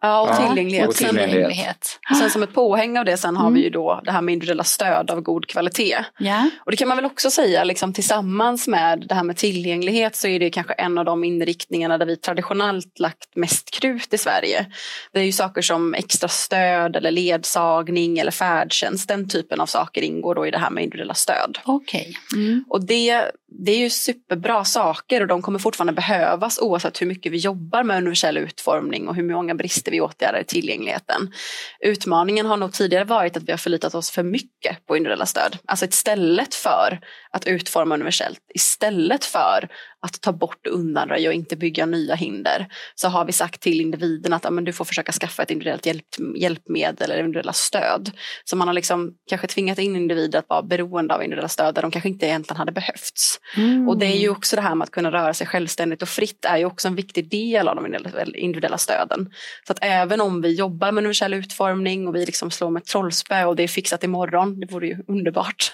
[0.01, 0.89] Ja, och tillgänglighet.
[0.89, 1.99] och tillgänglighet.
[2.11, 3.55] Och sen som ett påhäng av det sen har Mm.
[3.55, 6.05] vi ju då det här med individuella stöd av god kvalitet.
[6.19, 6.51] Ja.
[6.65, 10.29] Och det kan man väl också säga liksom, tillsammans med det här med tillgänglighet så
[10.29, 14.67] är det kanske en av de inriktningarna där vi traditionellt lagt mest krut i Sverige.
[15.13, 19.09] Det är ju saker som extra stöd eller ledsagning eller färdtjänst.
[19.09, 21.59] Den typen av saker ingår då i det här med individuella stöd.
[21.65, 22.17] Okej.
[22.37, 22.65] Mm.
[22.69, 23.25] Och det,
[23.65, 27.83] det är ju superbra saker och de kommer fortfarande behövas oavsett hur mycket vi jobbar
[27.83, 31.33] med universell utformning och hur många brister vi åtgärdar i tillgängligheten.
[31.81, 35.59] Utmaningen har nog tidigare varit att vi har förlitat oss för mycket på individuella stöd.
[35.67, 37.01] Alltså istället för
[37.33, 39.69] att utforma universellt, istället för
[40.01, 43.81] att ta bort och undanröja och inte bygga nya hinder så har vi sagt till
[43.81, 46.05] individen att ja, men du får försöka skaffa ett individuellt hjälp,
[46.37, 48.11] hjälpmedel eller individuella stöd.
[48.45, 51.83] Så man har liksom kanske tvingat in individer att vara beroende av individuella stöd där
[51.83, 53.41] de kanske inte egentligen hade behövts.
[53.57, 53.89] Mm.
[53.89, 56.45] Och det är ju också det här med att kunna röra sig självständigt och fritt
[56.45, 59.31] är ju också en viktig del av de individuella- individuella stöden.
[59.67, 62.87] Så att även om vi jobbar med universell utformning och vi liksom slår med ett
[62.87, 65.73] trollspö och det är fixat imorgon, det vore ju underbart.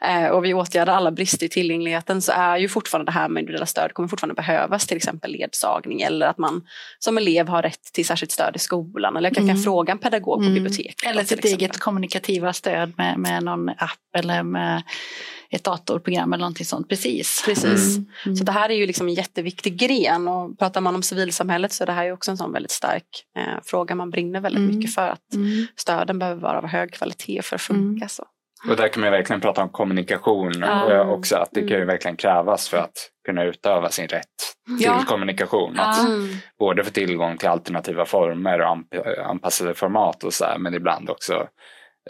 [0.00, 3.40] Eh, och vi åtgärdar alla brister i tillgängligheten så är ju fortfarande det här med
[3.40, 6.62] individuella stöd kommer fortfarande behövas, till exempel ledsagning eller att man
[6.98, 9.62] som elev har rätt till särskilt stöd i skolan eller jag kan, kan Mm.
[9.62, 10.54] fråga en pedagog på Mm.
[10.54, 11.06] biblioteket.
[11.06, 14.82] Eller sitt eget kommunikativa stöd med, med någon app eller med
[15.52, 16.88] ett datorprogram eller någonting sånt.
[16.88, 17.42] Precis.
[17.46, 17.96] Precis.
[17.96, 18.08] Mm.
[18.26, 18.36] Mm.
[18.36, 21.84] Så det här är ju liksom en jätteviktig gren och pratar man om civilsamhället så
[21.84, 23.04] är det här ju också en sån väldigt stark
[23.38, 24.76] eh, fråga man brinner väldigt Mm.
[24.76, 25.66] mycket för att Mm.
[25.76, 27.96] stöden behöver vara av hög kvalitet för att funka.
[28.04, 28.08] Mm.
[28.08, 28.24] Så.
[28.70, 31.36] Och där kan man ju verkligen prata om kommunikation eh, också.
[31.36, 31.86] Att det kan ju Mm.
[31.88, 32.92] verkligen krävas för att
[33.26, 34.24] kunna utöva sin rätt
[34.78, 35.04] till Ja.
[35.06, 35.78] kommunikation.
[35.78, 36.28] Att Mm.
[36.58, 41.10] både få tillgång till alternativa former och anp- anpassade format och så här, men ibland
[41.10, 41.46] också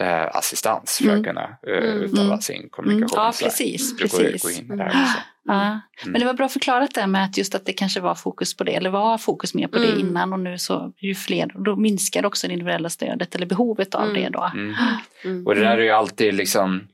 [0.00, 1.20] eh, assistans för Mm.
[1.20, 2.02] att kunna eh, Mm.
[2.02, 2.40] utöva Mm.
[2.40, 2.68] sin Mm.
[2.70, 3.18] kommunikation.
[3.24, 3.98] Ja, precis.
[3.98, 4.98] Gå in också.
[5.44, 5.81] Ja.
[6.07, 8.64] Men det var bra förklarat där med att just att det kanske var fokus på
[8.64, 12.26] det, eller var fokus mer på det innan och nu så ju fler, då minskar
[12.26, 14.14] också det individuella stödet eller behovet av Mm.
[14.22, 14.50] det då.
[15.46, 16.88] Och det där är ju alltid liksom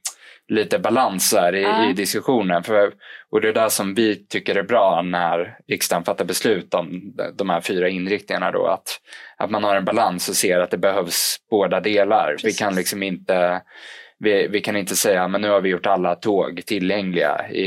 [0.49, 1.91] lite balans här i, Ja.
[1.91, 2.63] i diskussionen.
[2.63, 2.93] För,
[3.31, 7.51] och det är det som vi tycker är bra när riksdagen fattar beslut om de-
[7.51, 8.51] här fyra inriktningarna.
[8.53, 9.01] Då, att,
[9.37, 12.31] att man har en balans och ser att det behövs båda delar.
[12.31, 12.59] Vi Precis.
[12.59, 13.63] kan liksom inte
[14.21, 17.65] vi, vi kan inte säga men nu har vi gjort alla tåg tillgängliga i,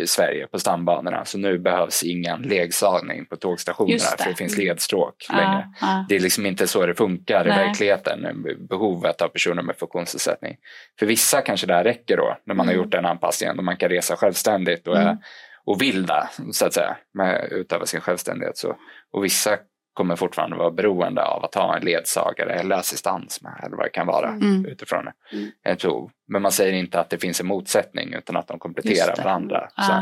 [0.00, 4.22] i Sverige på stambanorna så nu behövs ingen ledsagning på tågstationerna det.
[4.22, 5.68] för det finns ledstråk längre.
[5.80, 6.06] Ja, ja.
[6.08, 7.54] Det är liksom inte så det funkar Nej.
[7.54, 10.56] i verkligheten, behovet av personer med funktionsnedsättning.
[10.98, 12.84] För vissa kanske det här räcker då, när man har Mm.
[12.84, 15.16] gjort den anpassningen, och man kan resa självständigt och, är, Mm.
[15.64, 18.56] och vill det, så att säga, med, utöva sin självständighet.
[18.56, 18.76] Så.
[19.12, 19.56] Och vissa
[19.94, 23.90] kommer fortfarande vara beroende av att ha en ledsagare eller assistans med, eller vad det
[23.90, 24.66] kan vara Mm.
[24.66, 25.50] utifrån Mm.
[25.64, 26.10] ett behov.
[26.28, 29.22] Men man säger inte att det finns en motsättning utan att de kompletterar Just det.
[29.22, 29.68] varandra.
[29.76, 29.92] Så.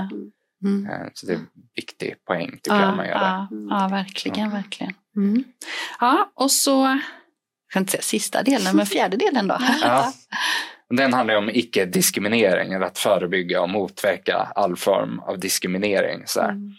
[0.64, 0.86] Mm.
[0.90, 3.20] eh, så det är en viktig poäng tycker jag man gör det.
[3.20, 4.94] ja, ja, verkligen, verkligen.
[5.16, 5.44] Mm.
[6.00, 9.58] Ja, och så, jag kan inte säga sista delen, men fjärde delen då.
[9.82, 10.12] Ja.
[10.96, 16.22] Den handlar om icke-diskriminering, eller att förebygga och motverka all form av diskriminering.
[16.26, 16.48] Så här.
[16.48, 16.70] Mm.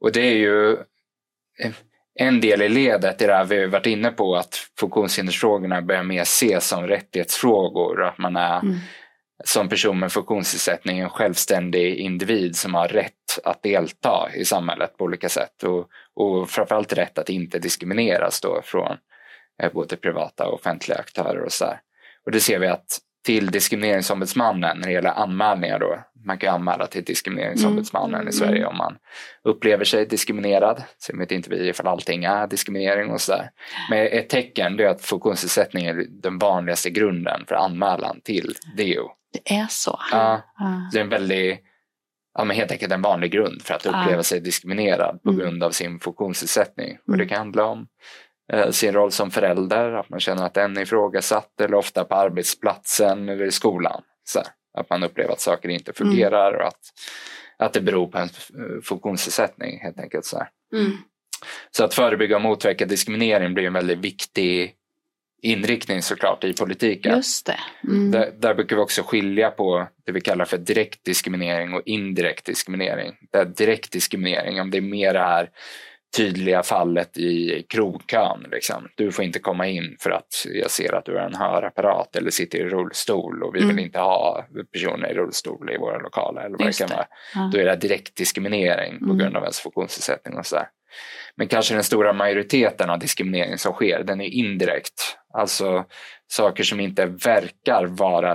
[0.00, 0.76] Och det är ju
[2.14, 6.02] en del i ledet i det här vi har varit inne på, att funktionshindersfrågorna börjar
[6.02, 8.76] mer ses som rättighetsfrågor och att man är Mm.
[9.44, 13.12] som person med funktionsnedsättning en självständig individ som har rätt
[13.44, 18.60] att delta i samhället på olika sätt och, och framförallt rätt att inte diskrimineras då
[18.64, 18.96] från
[19.62, 21.80] eh, både privata och offentliga aktörer och så här.
[22.26, 25.98] Och det ser vi att till diskrimineringsombudsmannen när det gäller anmälningar då.
[26.24, 28.28] Man kan anmäla till diskrimineringsombudsmannen Mm.
[28.28, 28.96] i Sverige om man
[29.44, 30.82] upplever sig diskriminerad.
[30.98, 33.50] Sen vet inte vi ifall allting är diskriminering och sådär.
[33.90, 39.10] Men ett tecken är att funktionsnedsättning är den vanligaste grunden för anmälan till DO.
[39.32, 39.98] Det är så.
[40.12, 40.40] Ja,
[40.92, 41.60] det är en väldigt,
[42.38, 45.40] ja men helt enkelt en vanlig grund för att uppleva sig diskriminerad på Mm.
[45.40, 46.98] grund av sin funktionsnedsättning.
[47.06, 47.28] Och det Mm.
[47.28, 47.86] kan handla om
[48.70, 53.28] sin roll som förälder, att man känner att den är ifrågasatt eller ofta på arbetsplatsen
[53.28, 54.02] eller i skolan.
[54.24, 56.12] Så här, att man upplever att saker inte Mm.
[56.12, 56.80] fungerar och att,
[57.58, 60.24] att det beror på en eh, funktionsnedsättning helt enkelt.
[60.24, 60.46] Så.
[60.74, 60.96] Mm.
[61.70, 64.74] så att förebygga och motverka diskriminering blir en väldigt viktig
[65.42, 67.16] inriktning såklart i politiken.
[67.16, 67.58] Just det.
[67.88, 68.10] Mm.
[68.10, 72.46] Där, där brukar vi också skilja på det vi kallar för direkt diskriminering och indirekt
[72.46, 73.16] diskriminering.
[73.32, 75.50] Där direkt diskriminering, om det är mer här
[76.16, 78.46] tydliga fallet i krogkön.
[78.50, 78.88] Liksom.
[78.96, 82.30] Du får inte komma in för att jag ser att du har en hörapparat eller
[82.30, 83.76] sitter i rullstol och vi Mm.
[83.76, 86.42] vill inte ha personer i rullstol i våra lokaler.
[86.42, 87.06] Eller vad Just det kan vara.
[87.34, 87.50] Ja.
[87.52, 89.18] Då är det direkt diskriminering på Mm.
[89.18, 90.66] grund av ens funktionsnedsättning och sådär.
[91.36, 95.18] Men kanske den stora majoriteten av diskriminering som sker, den är indirekt.
[95.34, 95.84] Alltså
[96.26, 98.34] saker som inte verkar vara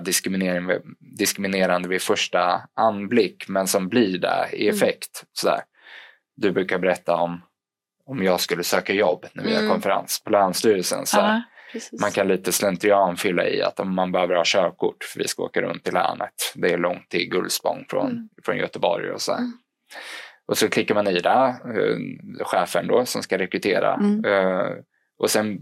[1.18, 4.76] diskriminerande vid första anblick, men som blir det i Mm.
[4.76, 5.24] effekt.
[5.34, 5.60] Sådär.
[6.36, 7.42] Du brukar berätta om
[8.08, 9.72] om jag skulle söka jobb när vi har Mm.
[9.72, 11.06] konferens på Länsstyrelsen.
[11.06, 11.18] Så.
[11.18, 11.42] Ja.
[12.02, 15.44] Man kan lite slentrian fylla i att om man behöver ha körkort för vi ska
[15.44, 16.34] åka runt i länet.
[16.56, 18.30] Det är långt till Gullspång från, Mm.
[18.46, 19.34] från Göteborg och så.
[19.34, 19.52] Mm.
[20.48, 21.98] Och så klickar man i det, eh,
[22.46, 23.94] chefen då som ska rekrytera.
[23.94, 24.26] Mm.
[24.26, 24.72] Eh,
[25.20, 25.58] och sen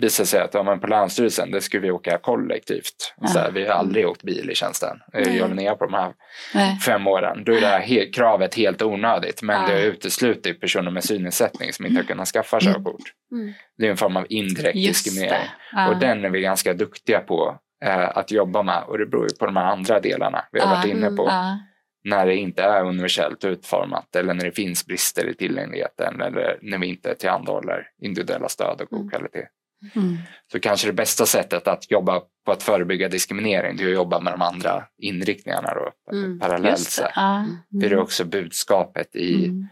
[0.00, 3.14] visar sig att ja, men på Länsstyrelsen det skulle vi åka kollektivt.
[3.32, 4.96] Så här, vi har aldrig åkt bil i tjänsten.
[5.12, 5.36] Nej.
[5.36, 6.12] Jag och Linnea på de här
[6.54, 6.78] Nej.
[6.78, 7.44] fem åren.
[7.44, 9.42] Då är det här he- kravet helt onödigt.
[9.42, 9.66] Men Ja.
[9.68, 12.74] det har uteslutit personer med synnedsättning som inte har kunnat skaffa Mm.
[12.74, 13.02] körkort.
[13.32, 13.52] Mm.
[13.78, 15.48] Det är en form av indirekt Just diskriminering.
[15.72, 15.88] Ja.
[15.88, 18.82] Och den är vi ganska duktiga på eh, att jobba med.
[18.86, 20.74] Och det beror ju på de här andra delarna vi har Ja.
[20.76, 21.26] varit inne på.
[21.28, 21.58] Ja.
[22.04, 26.78] När det inte är universellt utformat eller när det finns brister i tillgängligheten eller när
[26.78, 29.10] vi inte tillhandahåller individuella stöd och god Mm.
[29.10, 29.46] kvalitet.
[29.94, 30.18] Mm.
[30.52, 34.20] Så kanske det bästa sättet att jobba på att förebygga diskriminering det är att jobba
[34.20, 36.38] med de andra inriktningarna då, Mm.
[36.40, 36.96] parallellt.
[36.98, 37.12] Det.
[37.14, 37.44] Ja.
[37.82, 39.68] För det är också budskapet i, Mm.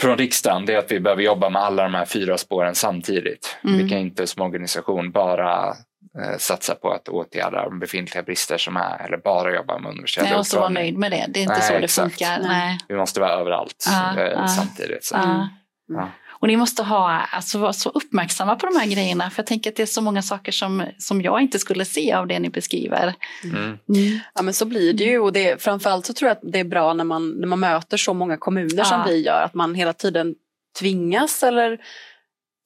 [0.00, 3.56] från riksdagen, det är att vi behöver jobba med alla de här fyra spåren samtidigt.
[3.64, 3.78] Mm.
[3.78, 5.68] Vi kan inte som organisation bara
[6.22, 10.26] eh, satsa på att åtgärda de befintliga brister som är eller bara jobba med universell
[10.28, 11.26] Jag måste vara nöjd med det.
[11.28, 12.10] Det är inte Nej, så det exakt.
[12.12, 12.38] funkar.
[12.38, 12.48] Nej.
[12.48, 12.78] Nej.
[12.88, 13.84] Vi måste vara överallt
[14.16, 14.48] eh, ja.
[14.48, 15.04] samtidigt.
[15.04, 15.14] Så.
[15.16, 16.08] Ja.
[16.40, 19.30] Och ni måste ha, alltså, vara så uppmärksamma på de här grejerna.
[19.30, 22.12] För jag tänker att det är så många saker som, som jag inte skulle se
[22.12, 23.14] av det ni beskriver.
[23.44, 23.64] Mm.
[23.64, 24.18] Mm.
[24.34, 26.64] Ja men så blir det ju och det, framförallt så tror jag att det är
[26.64, 29.04] bra när man, när man möter så många kommuner som Ja.
[29.08, 30.34] vi gör att man hela tiden
[30.78, 31.78] tvingas eller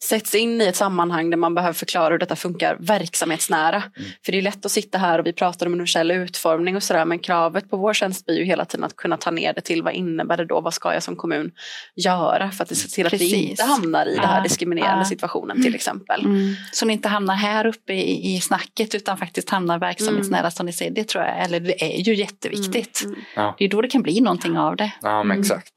[0.02, 3.76] sätts in i ett sammanhang där man behöver förklara hur detta funkar verksamhetsnära.
[3.76, 4.10] Mm.
[4.24, 7.04] För det är lätt att sitta här och vi pratar om universell utformning och sådär
[7.04, 9.82] men kravet på vår tjänst blir ju hela tiden att kunna ta ner det till
[9.82, 11.50] vad innebär det då, vad ska jag som kommun
[11.96, 13.34] göra för att ser till att vi Precis.
[13.50, 14.42] inte hamnar i den här Ja.
[14.42, 15.04] diskriminerande Ja.
[15.08, 16.24] situationen till exempel.
[16.24, 16.54] Mm.
[16.72, 20.72] Så ni inte hamnar här uppe i, i snacket utan faktiskt hamnar verksamhetsnära som ni
[20.72, 20.90] säger.
[20.90, 23.02] Det tror jag, eller det är ju jätteviktigt.
[23.04, 23.18] Mm.
[23.36, 23.54] Ja.
[23.58, 24.92] Det är då det kan bli någonting av det.
[25.02, 25.40] Ja, men Mm.
[25.40, 25.72] exakt.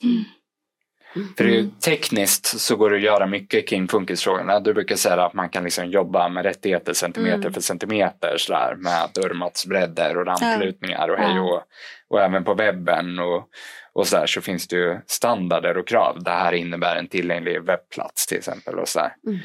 [1.15, 1.27] Mm.
[1.37, 4.59] För ju, tekniskt så går det att göra mycket kring funkisfrågorna.
[4.59, 7.53] Du brukar säga att man kan liksom jobba med rättigheter centimeter Mm.
[7.53, 11.61] för centimeter sådär, med dörrmatsbredder och ramplutningar och hej och,
[12.07, 13.49] och även på webben och,
[13.93, 16.23] och så, där, så finns det ju standarder och krav.
[16.23, 18.79] Det här innebär en tillgänglig webbplats till exempel.
[18.79, 19.13] Och så där.
[19.27, 19.39] Mm.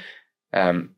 [0.57, 0.89] Ehm,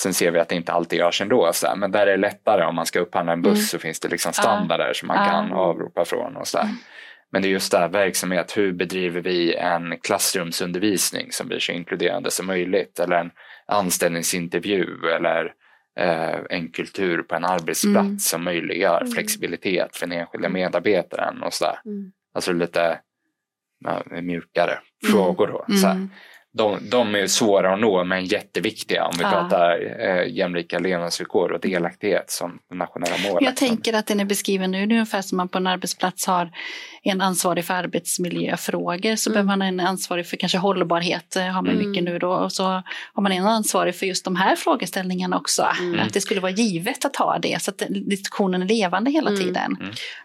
[0.00, 1.50] sen ser vi att det inte alltid görs ändå.
[1.52, 1.76] Så.
[1.76, 3.62] Men där är det lättare om man ska upphandla en buss Mm.
[3.66, 6.36] så finns det liksom standarder som man kan avropa från.
[6.36, 6.58] och så.
[6.58, 6.74] Mm.
[7.32, 11.72] Men det är just det här verksamhet, hur bedriver vi en klassrumsundervisning som blir så
[11.72, 13.30] inkluderande som möjligt eller en
[13.66, 15.52] anställningsintervju eller
[15.98, 18.18] eh, en kultur på en arbetsplats Mm.
[18.18, 19.12] som möjliggör Mm.
[19.12, 21.80] flexibilitet för den enskilda medarbetaren och sådär.
[21.86, 22.12] Mm.
[22.34, 23.00] Alltså lite
[24.22, 24.78] mjukare
[25.10, 25.74] frågor då.
[25.76, 25.86] Så.
[25.86, 26.10] Mm.
[26.52, 29.30] De, de är svåra att nå men jätteviktiga om vi Ja.
[29.30, 33.38] pratar eh, jämlika levnadsvillkor och delaktighet som nationella mål.
[33.44, 36.26] Jag tänker att det ni beskriver nu, det är ungefär som man på en arbetsplats
[36.26, 36.50] har
[37.02, 39.34] en ansvarig för arbetsmiljöfrågor så Mm.
[39.34, 41.88] behöver man en ansvarig för kanske hållbarhet, eh, har man Mm.
[41.90, 42.64] mycket nu då, och så
[43.14, 45.66] har man en ansvarig för just de här frågeställningarna också.
[45.80, 46.00] Mm.
[46.00, 49.40] Att det skulle vara givet att ha det så att diskussionen är levande hela Mm.
[49.42, 49.76] tiden.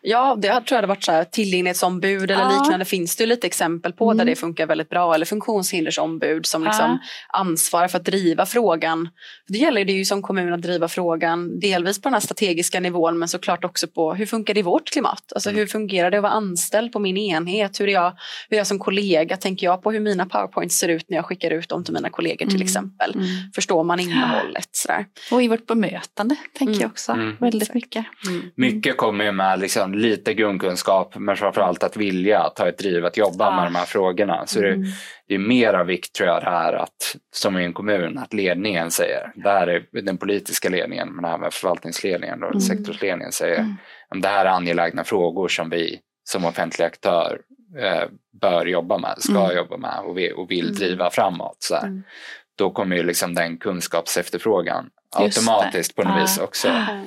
[0.02, 2.60] Ja, det tror jag hade varit så här, tillgänglighetsombud eller Ja.
[2.62, 4.26] liknande finns det lite exempel på där Mm.
[4.26, 9.10] det funkar väldigt bra eller funktionshindersombud ombud som liksom ansvarar för att driva frågan.
[9.48, 13.20] Det gäller det ju som kommun att driva frågan delvis på den här strategiska nivån
[13.20, 15.34] men såklart också på hur funkar det i vårt klimat?
[15.36, 17.80] Alltså hur fungerar det att vara anställd på min enhet?
[17.80, 18.10] Hur är jag,
[18.50, 19.38] hur är jag som kollega?
[19.38, 22.10] Tänker jag på hur mina powerpoints ser ut när jag skickar ut dem till mina
[22.10, 22.62] kollegor till mm.
[22.62, 23.14] exempel?
[23.16, 23.28] Mm.
[23.56, 24.70] Förstår man innehållet?
[24.72, 25.06] Sådär.
[25.32, 26.82] Och i vårt bemötande tänker mm.
[26.82, 27.36] jag också mm.
[27.40, 28.06] väldigt mycket.
[28.28, 28.52] Mm.
[28.56, 33.18] Mycket kommer ju med liksom lite grundkunskap men framförallt att vilja ta ett driv att
[33.18, 33.56] jobba ja.
[33.56, 34.44] med de här frågorna.
[34.46, 34.86] Så det,
[35.28, 38.34] det är mer av vikt tror jag det här att, som i en kommun, att
[38.34, 42.62] ledningen säger, det här är den politiska ledningen, men även förvaltningsledningen och mm.
[42.62, 44.22] sektorsledningen säger, mm.
[44.22, 47.40] det här är angelägna frågor som vi som offentlig aktör
[47.80, 48.04] eh,
[48.42, 49.58] bör jobba med, ska mm.
[49.58, 50.76] jobba med och, vi, och vill mm.
[50.76, 51.58] driva framåt.
[51.60, 52.04] Så mm.
[52.58, 56.22] Då kommer ju liksom den kunskapsefterfrågan automatiskt på något ah.
[56.22, 56.68] vis också.
[56.68, 57.04] Eh,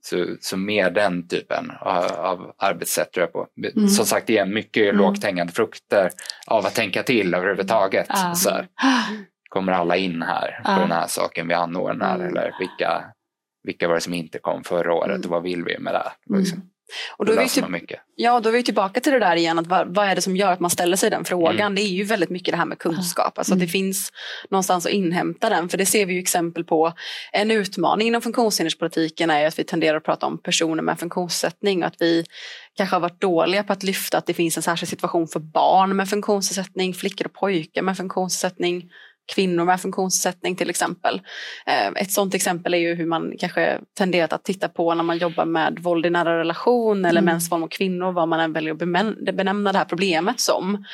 [0.00, 3.46] så, så mer den typen av, arbetssätt tror jag på.
[3.76, 3.88] Mm.
[3.88, 4.96] Som sagt igen, mycket mm.
[4.96, 6.10] lågt hängande frukter
[6.46, 8.10] av att tänka till överhuvudtaget.
[8.10, 8.34] Mm.
[8.34, 8.68] Så här,
[9.48, 12.26] kommer alla in här på den här saken vi anordnar mm.
[12.26, 13.04] eller vilka,
[13.62, 15.30] vilka var det som inte kom förra året och mm.
[15.30, 16.36] vad vill vi med det?
[16.38, 16.70] Liksom.
[17.16, 18.00] Och då, är vi typ, mycket.
[18.14, 20.36] Ja, då är vi tillbaka till det där igen, att vad, vad, är det som
[20.36, 21.60] gör att man ställer sig den frågan?
[21.60, 21.74] Mm.
[21.74, 23.62] Det är ju väldigt mycket det här med kunskap, alltså mm.
[23.62, 24.12] att det finns
[24.50, 25.68] någonstans att inhämta den.
[25.68, 26.92] För det ser vi ju exempel på.
[27.32, 31.88] En utmaning inom funktionshinderspolitiken är att vi tenderar att prata om personer med funktionssättning och
[31.88, 32.24] att vi
[32.76, 35.96] kanske har varit dåliga på att lyfta att det finns en särskild situation för barn
[35.96, 38.90] med funktionsnedsättning, flickor och pojkar med funktionsnedsättning
[39.34, 41.20] kvinnor med funktionsnedsättning till exempel.
[41.66, 45.18] Eh, ett sådant exempel är ju hur man kanske tenderat att titta på när man
[45.18, 47.32] jobbar med våld i nära relation eller mm.
[47.32, 48.78] mäns våld mot kvinnor, vad man än väljer att
[49.36, 50.84] benämna det här problemet som.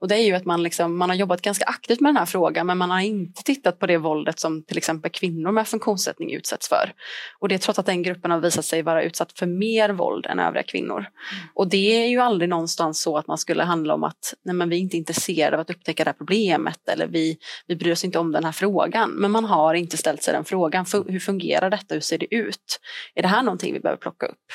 [0.00, 2.26] Och det är ju att man, liksom, man har jobbat ganska aktivt med den här
[2.26, 6.32] frågan men man har inte tittat på det våldet som till exempel kvinnor med funktionsnedsättning
[6.32, 6.92] utsätts för.
[7.38, 10.38] Och det trots att den gruppen har visat sig vara utsatt för mer våld än
[10.38, 10.98] övriga kvinnor.
[10.98, 11.10] Mm.
[11.54, 14.68] Och det är ju aldrig någonstans så att man skulle handla om att nej men
[14.68, 18.04] vi är inte intresserade av att upptäcka det här problemet eller vi, vi bryr oss
[18.04, 19.10] inte om den här frågan.
[19.10, 20.86] Men man har inte ställt sig den frågan.
[21.08, 21.94] Hur fungerar detta?
[21.94, 22.80] Hur ser det ut?
[23.14, 24.52] Är det här någonting vi behöver plocka upp?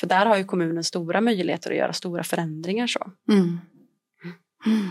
[0.00, 2.86] För där har ju kommunen stora möjligheter att göra stora förändringar.
[2.86, 3.10] Så.
[3.30, 3.58] Mm.
[4.66, 4.88] Mm.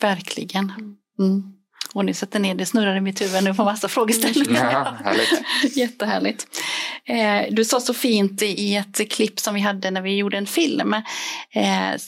[0.00, 0.72] Verkligen.
[1.18, 1.57] Mm.
[1.92, 4.72] Och ni sätter ner, det snurrar i mitt huvud nu på massa frågeställningar.
[4.72, 5.42] Ja, härligt.
[5.76, 6.46] Jättehärligt.
[7.04, 10.46] Eh, du sa så fint i ett klipp som vi hade när vi gjorde en
[10.46, 10.94] film,
[11.50, 11.62] eh,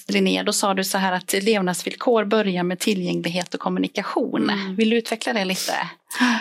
[0.08, 4.50] Linnea, då sa du så här att levnadsvillkor börjar med tillgänglighet och kommunikation.
[4.50, 4.76] Mm.
[4.76, 5.72] Vill du utveckla det lite?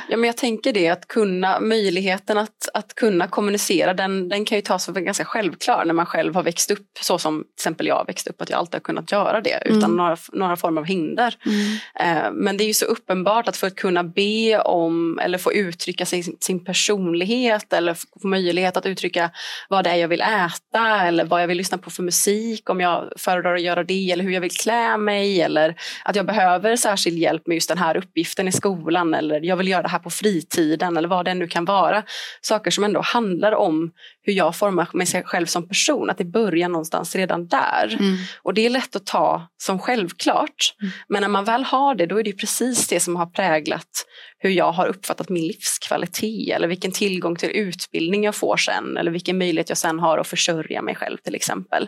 [0.10, 4.58] Ja, men jag tänker det att kunna, möjligheten att, att kunna kommunicera den, den kan
[4.58, 7.88] ju tas för ganska självklar när man själv har växt upp så som till exempel
[7.88, 9.96] jag har växt upp att jag alltid har kunnat göra det utan mm.
[9.96, 11.36] några, några former av hinder.
[11.46, 11.78] Mm.
[12.00, 15.54] Eh, men det är ju så uppenbart att för att kunna be om eller få
[15.54, 19.32] uttrycka sin, sin personlighet eller få möjlighet att uttrycka
[19.70, 22.80] vad det är jag vill äta eller vad jag vill lyssna på för musik om
[22.80, 26.76] jag föredrar att göra det eller hur jag vill klä mig eller att jag behöver
[26.76, 30.00] särskild hjälp med just den här uppgiften i skolan eller jag vill göra det här
[30.00, 32.04] på fritiden eller vad det nu kan vara.
[32.42, 33.92] Saker som ändå handlar om
[34.22, 37.98] hur jag formar mig själv som person, att det börjar någonstans redan där.
[38.00, 38.18] Mm.
[38.44, 40.76] Och det är lätt att ta som självklart.
[40.82, 40.92] Mm.
[41.08, 44.06] Men när man väl har det, då är det precis det som har präglat
[44.42, 49.12] hur jag har uppfattat min livskvalitet eller vilken tillgång till utbildning jag får sen eller
[49.12, 51.88] vilken möjlighet jag sen har att försörja mig själv till exempel.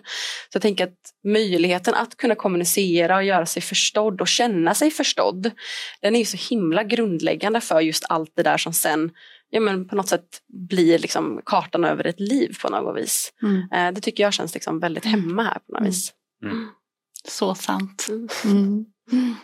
[0.49, 4.91] Så jag tänker att möjligheten att kunna kommunicera och göra sig förstådd och känna sig
[4.91, 5.51] förstådd,
[6.01, 9.11] den är ju så himla grundläggande för just allt det där som sen
[9.51, 13.33] ja, men på något sätt blir liksom kartan över ett liv på något vis.
[13.43, 13.67] Mm.
[13.73, 15.89] Eh, det tycker jag känns liksom väldigt hemma här på något mm.
[15.89, 16.13] vis.
[16.43, 16.67] Mm.
[17.27, 18.07] Så sant.
[18.09, 18.27] Mm.
[18.45, 18.85] Mm.
[19.11, 19.35] Mm.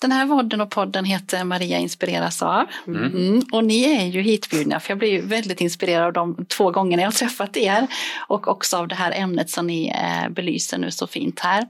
[0.00, 2.66] Den här vodden och podden heter Maria inspireras av.
[2.86, 3.04] Mm.
[3.04, 3.42] Mm.
[3.52, 7.06] Och ni är ju hitbjudna för jag blir väldigt inspirerad av de två gångerna jag
[7.06, 7.86] har träffat er.
[8.28, 11.66] Och också av det här ämnet som ni eh, belyser nu så fint här.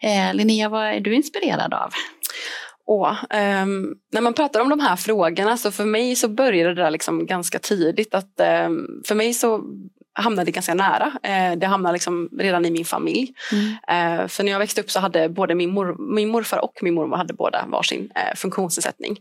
[0.00, 1.92] Eh, Linnea, vad är du inspirerad av?
[2.90, 3.12] Åh,
[3.62, 6.90] um, när man pratar om de här frågorna så för mig så började det där
[6.90, 8.14] liksom ganska tidigt.
[8.14, 9.64] att um, För mig så
[10.22, 11.12] hamnade ganska nära.
[11.22, 13.32] Eh, det hamnade liksom redan i min familj.
[13.52, 14.22] Mm.
[14.22, 16.94] Eh, för när jag växte upp så hade både min, mor, min morfar och min
[16.94, 19.18] mormor hade båda varsin eh, funktionsnedsättning.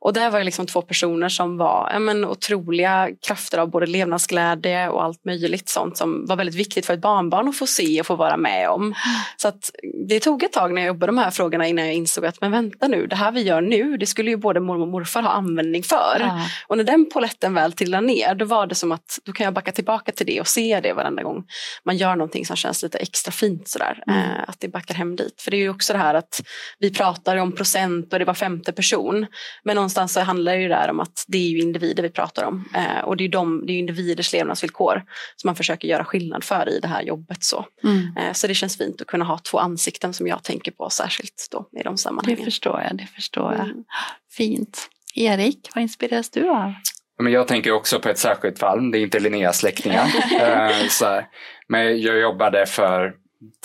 [0.00, 3.86] Och där var det liksom två personer som var ja, men, otroliga krafter av både
[3.86, 8.00] levnadsglädje och allt möjligt sånt som var väldigt viktigt för ett barnbarn att få se
[8.00, 8.94] och få vara med om.
[9.36, 9.70] Så att
[10.08, 12.40] det tog ett tag när jag jobbade med de här frågorna innan jag insåg att
[12.40, 15.22] men vänta nu, det här vi gör nu, det skulle ju både mormor och morfar
[15.22, 16.16] ha användning för.
[16.20, 16.40] Ja.
[16.66, 19.54] Och när den poletten väl trillade ner, då var det som att då kan jag
[19.54, 21.44] backa tillbaka till det det och se det varenda gång
[21.84, 24.02] man gör någonting som känns lite extra fint sådär.
[24.06, 24.20] Mm.
[24.20, 25.40] Eh, att det backar hem dit.
[25.42, 26.42] För det är ju också det här att
[26.78, 29.26] vi pratar om procent och det var femte person.
[29.64, 32.44] Men någonstans så handlar det ju där om att det är ju individer vi pratar
[32.44, 32.68] om.
[32.74, 35.02] Eh, och det är ju de, det är individers levnadsvillkor
[35.36, 37.44] som man försöker göra skillnad för i det här jobbet.
[37.44, 38.16] Så, mm.
[38.16, 41.48] eh, så det känns fint att kunna ha två ansikten som jag tänker på särskilt
[41.50, 42.38] då i de sammanhangen.
[42.38, 43.64] Det förstår jag, det förstår jag.
[43.64, 43.84] Mm.
[44.32, 44.88] Fint.
[45.14, 46.74] Erik, vad inspireras du av?
[47.18, 50.06] Men jag tänker också på ett särskilt fall, det är inte Linneas släktingar.
[50.40, 51.22] Eh, så
[51.68, 53.14] Men jag jobbade för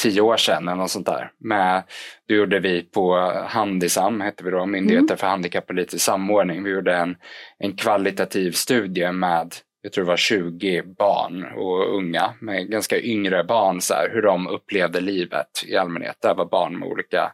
[0.02, 1.32] tio år sedan eller något sånt där.
[1.39, 1.84] Med,
[2.28, 5.18] då gjorde vi på Handisam, hette vi då, Myndigheten mm.
[5.18, 6.64] för handikappolitisk samordning.
[6.64, 7.16] Vi gjorde en,
[7.60, 13.43] en kvalitativ studie med jag tror det var 20 barn och unga med ganska yngre
[13.43, 16.17] barn, så här, hur de upplevde livet i allmänhet.
[16.21, 17.32] Det var barn med olika,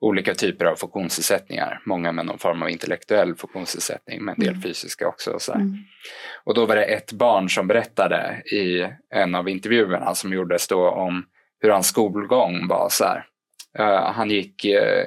[0.00, 1.82] olika typer av funktionsnedsättningar.
[1.86, 4.62] Många med någon form av intellektuell funktionsnedsättning, men en del mm.
[4.62, 5.38] fysiska också.
[5.38, 5.76] Så mm.
[6.44, 10.90] Och då var det ett barn som berättade i en av intervjuerna som gjordes då
[10.90, 11.24] om
[11.60, 12.88] hur hans skolgång var.
[12.90, 13.04] Så
[13.78, 15.06] uh, han gick uh,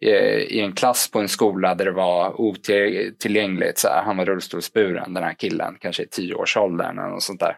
[0.00, 3.78] i en klass på en skola där det var otillgängligt.
[3.78, 7.56] Så här, han var rullstolsburen, den här killen, kanske i tioårsåldern eller något sånt där.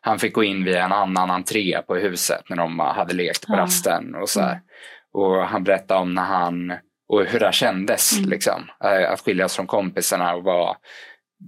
[0.00, 3.52] Han fick gå in via en annan entré på huset när de hade lekt på
[3.52, 4.14] rasten.
[4.14, 4.50] Och, så här.
[4.50, 4.62] Mm.
[5.12, 6.72] och han berättade om när han,
[7.08, 8.30] och hur det kändes mm.
[8.30, 10.76] liksom, eh, att skiljas från kompisarna och var,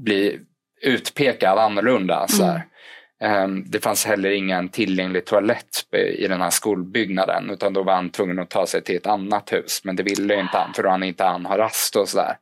[0.05, 0.41] bli
[0.83, 2.29] utpekad annorlunda.
[2.29, 2.63] Så här.
[3.21, 8.11] Ehm, det fanns heller ingen tillgänglig toalett i den här skolbyggnaden utan då var han
[8.11, 9.81] tvungen att ta sig till ett annat hus.
[9.85, 12.37] Men det ville inte han för då han inte han ha rast och sådär.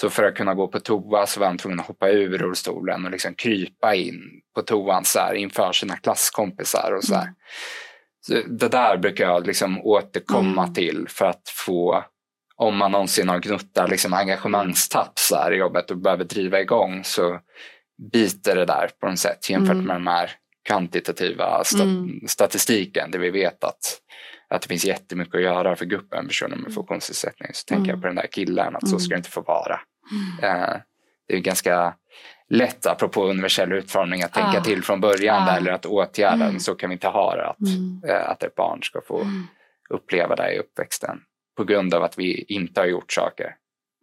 [0.00, 3.04] Så för att kunna gå på toa så var han tvungen att hoppa ur rullstolen
[3.04, 6.92] och liksom krypa in på toan så här, inför sina klasskompisar.
[6.96, 7.26] Och så, mm.
[8.26, 10.74] så Det där brukar jag liksom återkomma mm.
[10.74, 12.04] till för att få,
[12.56, 17.04] om man någonsin har gnuttat liksom engagemangstapp så här, i jobbet och behöver driva igång
[17.04, 17.40] så
[18.12, 19.86] biter det där på något sätt jämfört mm.
[19.86, 20.30] med den här
[20.66, 22.20] kvantitativa sta mm.
[22.26, 24.00] statistiken där vi vet att,
[24.48, 27.50] att det finns jättemycket att göra för gruppen personer med funktionsnedsättning.
[27.52, 28.00] Så tänker jag mm.
[28.00, 29.80] på den där killen att så ska det inte få vara.
[30.10, 30.62] Mm.
[30.62, 30.76] Eh,
[31.28, 31.94] det är ganska
[32.48, 34.64] lätt, apropå universell utformning, att tänka ah.
[34.64, 35.56] till från början ah.
[35.56, 36.60] eller att åtgärda mm.
[36.60, 37.46] så kan vi inte ha det.
[37.46, 38.02] Att, mm.
[38.08, 39.46] eh, att ett barn ska få mm.
[39.90, 41.20] uppleva det i uppväxten
[41.56, 43.54] på grund av att vi inte har gjort saker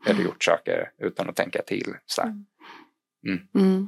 [0.08, 1.94] eller gjort saker utan att tänka till.
[2.06, 2.46] Så Mm.
[3.56, 3.88] Mm.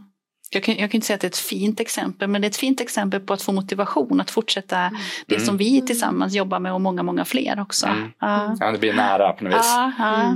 [0.49, 2.49] Jag, kan, jag kan inte säga att det är ett fint exempel, men det är
[2.49, 5.01] ett fint exempel på att få motivation att fortsätta mm.
[5.27, 7.85] det som vi tillsammans jobbar med och många, många fler också.
[7.87, 8.03] Mm.
[8.03, 8.55] Uh.
[8.59, 9.75] Ja, det blir nära på något vis.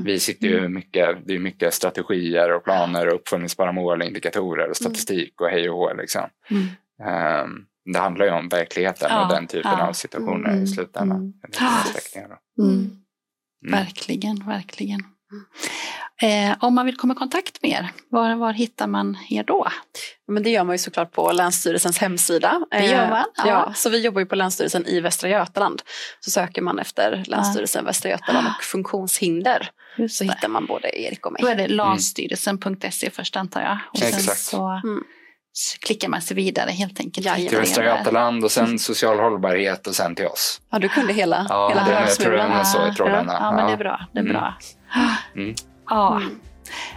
[0.05, 4.75] Vi sitter ju mycket, det är mycket strategier och planer och uppföljningsbara mål, indikatorer och
[4.75, 5.93] statistik och hej och hå.
[5.93, 6.29] Liksom.
[6.51, 11.33] Um, det handlar ju om verkligheten och den typen av situationer i slutändan.
[12.59, 12.89] Mm.
[13.71, 14.99] Verkligen, verkligen.
[16.21, 19.67] Eh, om man vill komma i kontakt med er, var, var hittar man er då?
[20.27, 22.61] Men det gör man ju såklart på Länsstyrelsens hemsida.
[22.71, 23.25] Det gör man?
[23.37, 23.47] Ja.
[23.47, 23.73] ja.
[23.75, 25.81] så vi jobbar ju på Länsstyrelsen i Västra Götaland.
[26.19, 27.85] Så söker man efter Länsstyrelsen ja.
[27.85, 29.69] Västra Götaland och funktionshinder
[30.09, 31.41] så hittar man både Erik och mig.
[31.41, 33.77] Då är det lanstyrelsen.se först antar jag.
[33.93, 34.39] Och Exakt.
[34.39, 35.03] Så, mm.
[35.53, 37.27] så klickar man sig vidare helt enkelt.
[37.27, 40.61] Ja, till Västra Götaland och sen social hållbarhet och sen till oss.
[40.71, 43.25] Ja, du kunde hela, ja, hela det, jag tror den är så i tråden.
[43.27, 44.07] Ja, ja, men det är bra.
[44.13, 44.57] Det är bra.
[45.35, 45.55] Mm.
[45.89, 46.21] Ja.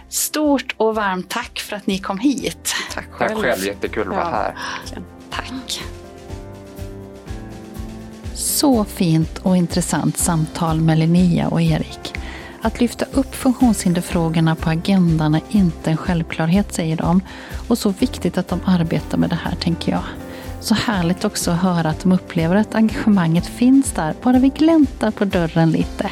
[0.09, 2.75] Stort och varmt tack för att ni kom hit.
[2.93, 3.29] Tack själv.
[3.29, 4.55] Tack själv, jättekul att vara här.
[5.29, 5.83] Tack.
[8.33, 12.13] Så fint och intressant samtal med Linnea och Erik.
[12.61, 17.21] Att lyfta upp funktionshinderfrågorna på agendan är inte en självklarhet, säger de.
[17.67, 20.03] Och så viktigt att de arbetar med det här, tänker jag.
[20.59, 25.11] Så härligt också att höra att de upplever att engagemanget finns där, bara vi gläntar
[25.11, 26.09] på dörren lite.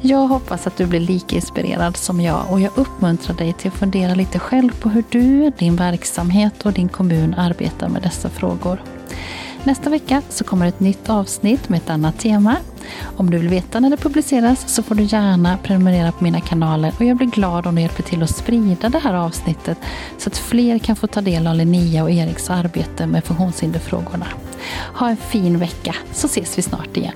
[0.00, 3.78] Jag hoppas att du blir lika inspirerad som jag och jag uppmuntrar dig till att
[3.78, 8.82] fundera lite själv på hur du, din verksamhet och din kommun arbetar med dessa frågor.
[9.64, 12.56] Nästa vecka så kommer ett nytt avsnitt med ett annat tema.
[13.16, 16.94] Om du vill veta när det publiceras så får du gärna prenumerera på mina kanaler
[16.98, 19.78] och jag blir glad om du hjälper till att sprida det här avsnittet
[20.18, 24.26] så att fler kan få ta del av Linnea och Eriks arbete med funktionshinderfrågorna.
[24.94, 27.14] Ha en fin vecka så ses vi snart igen.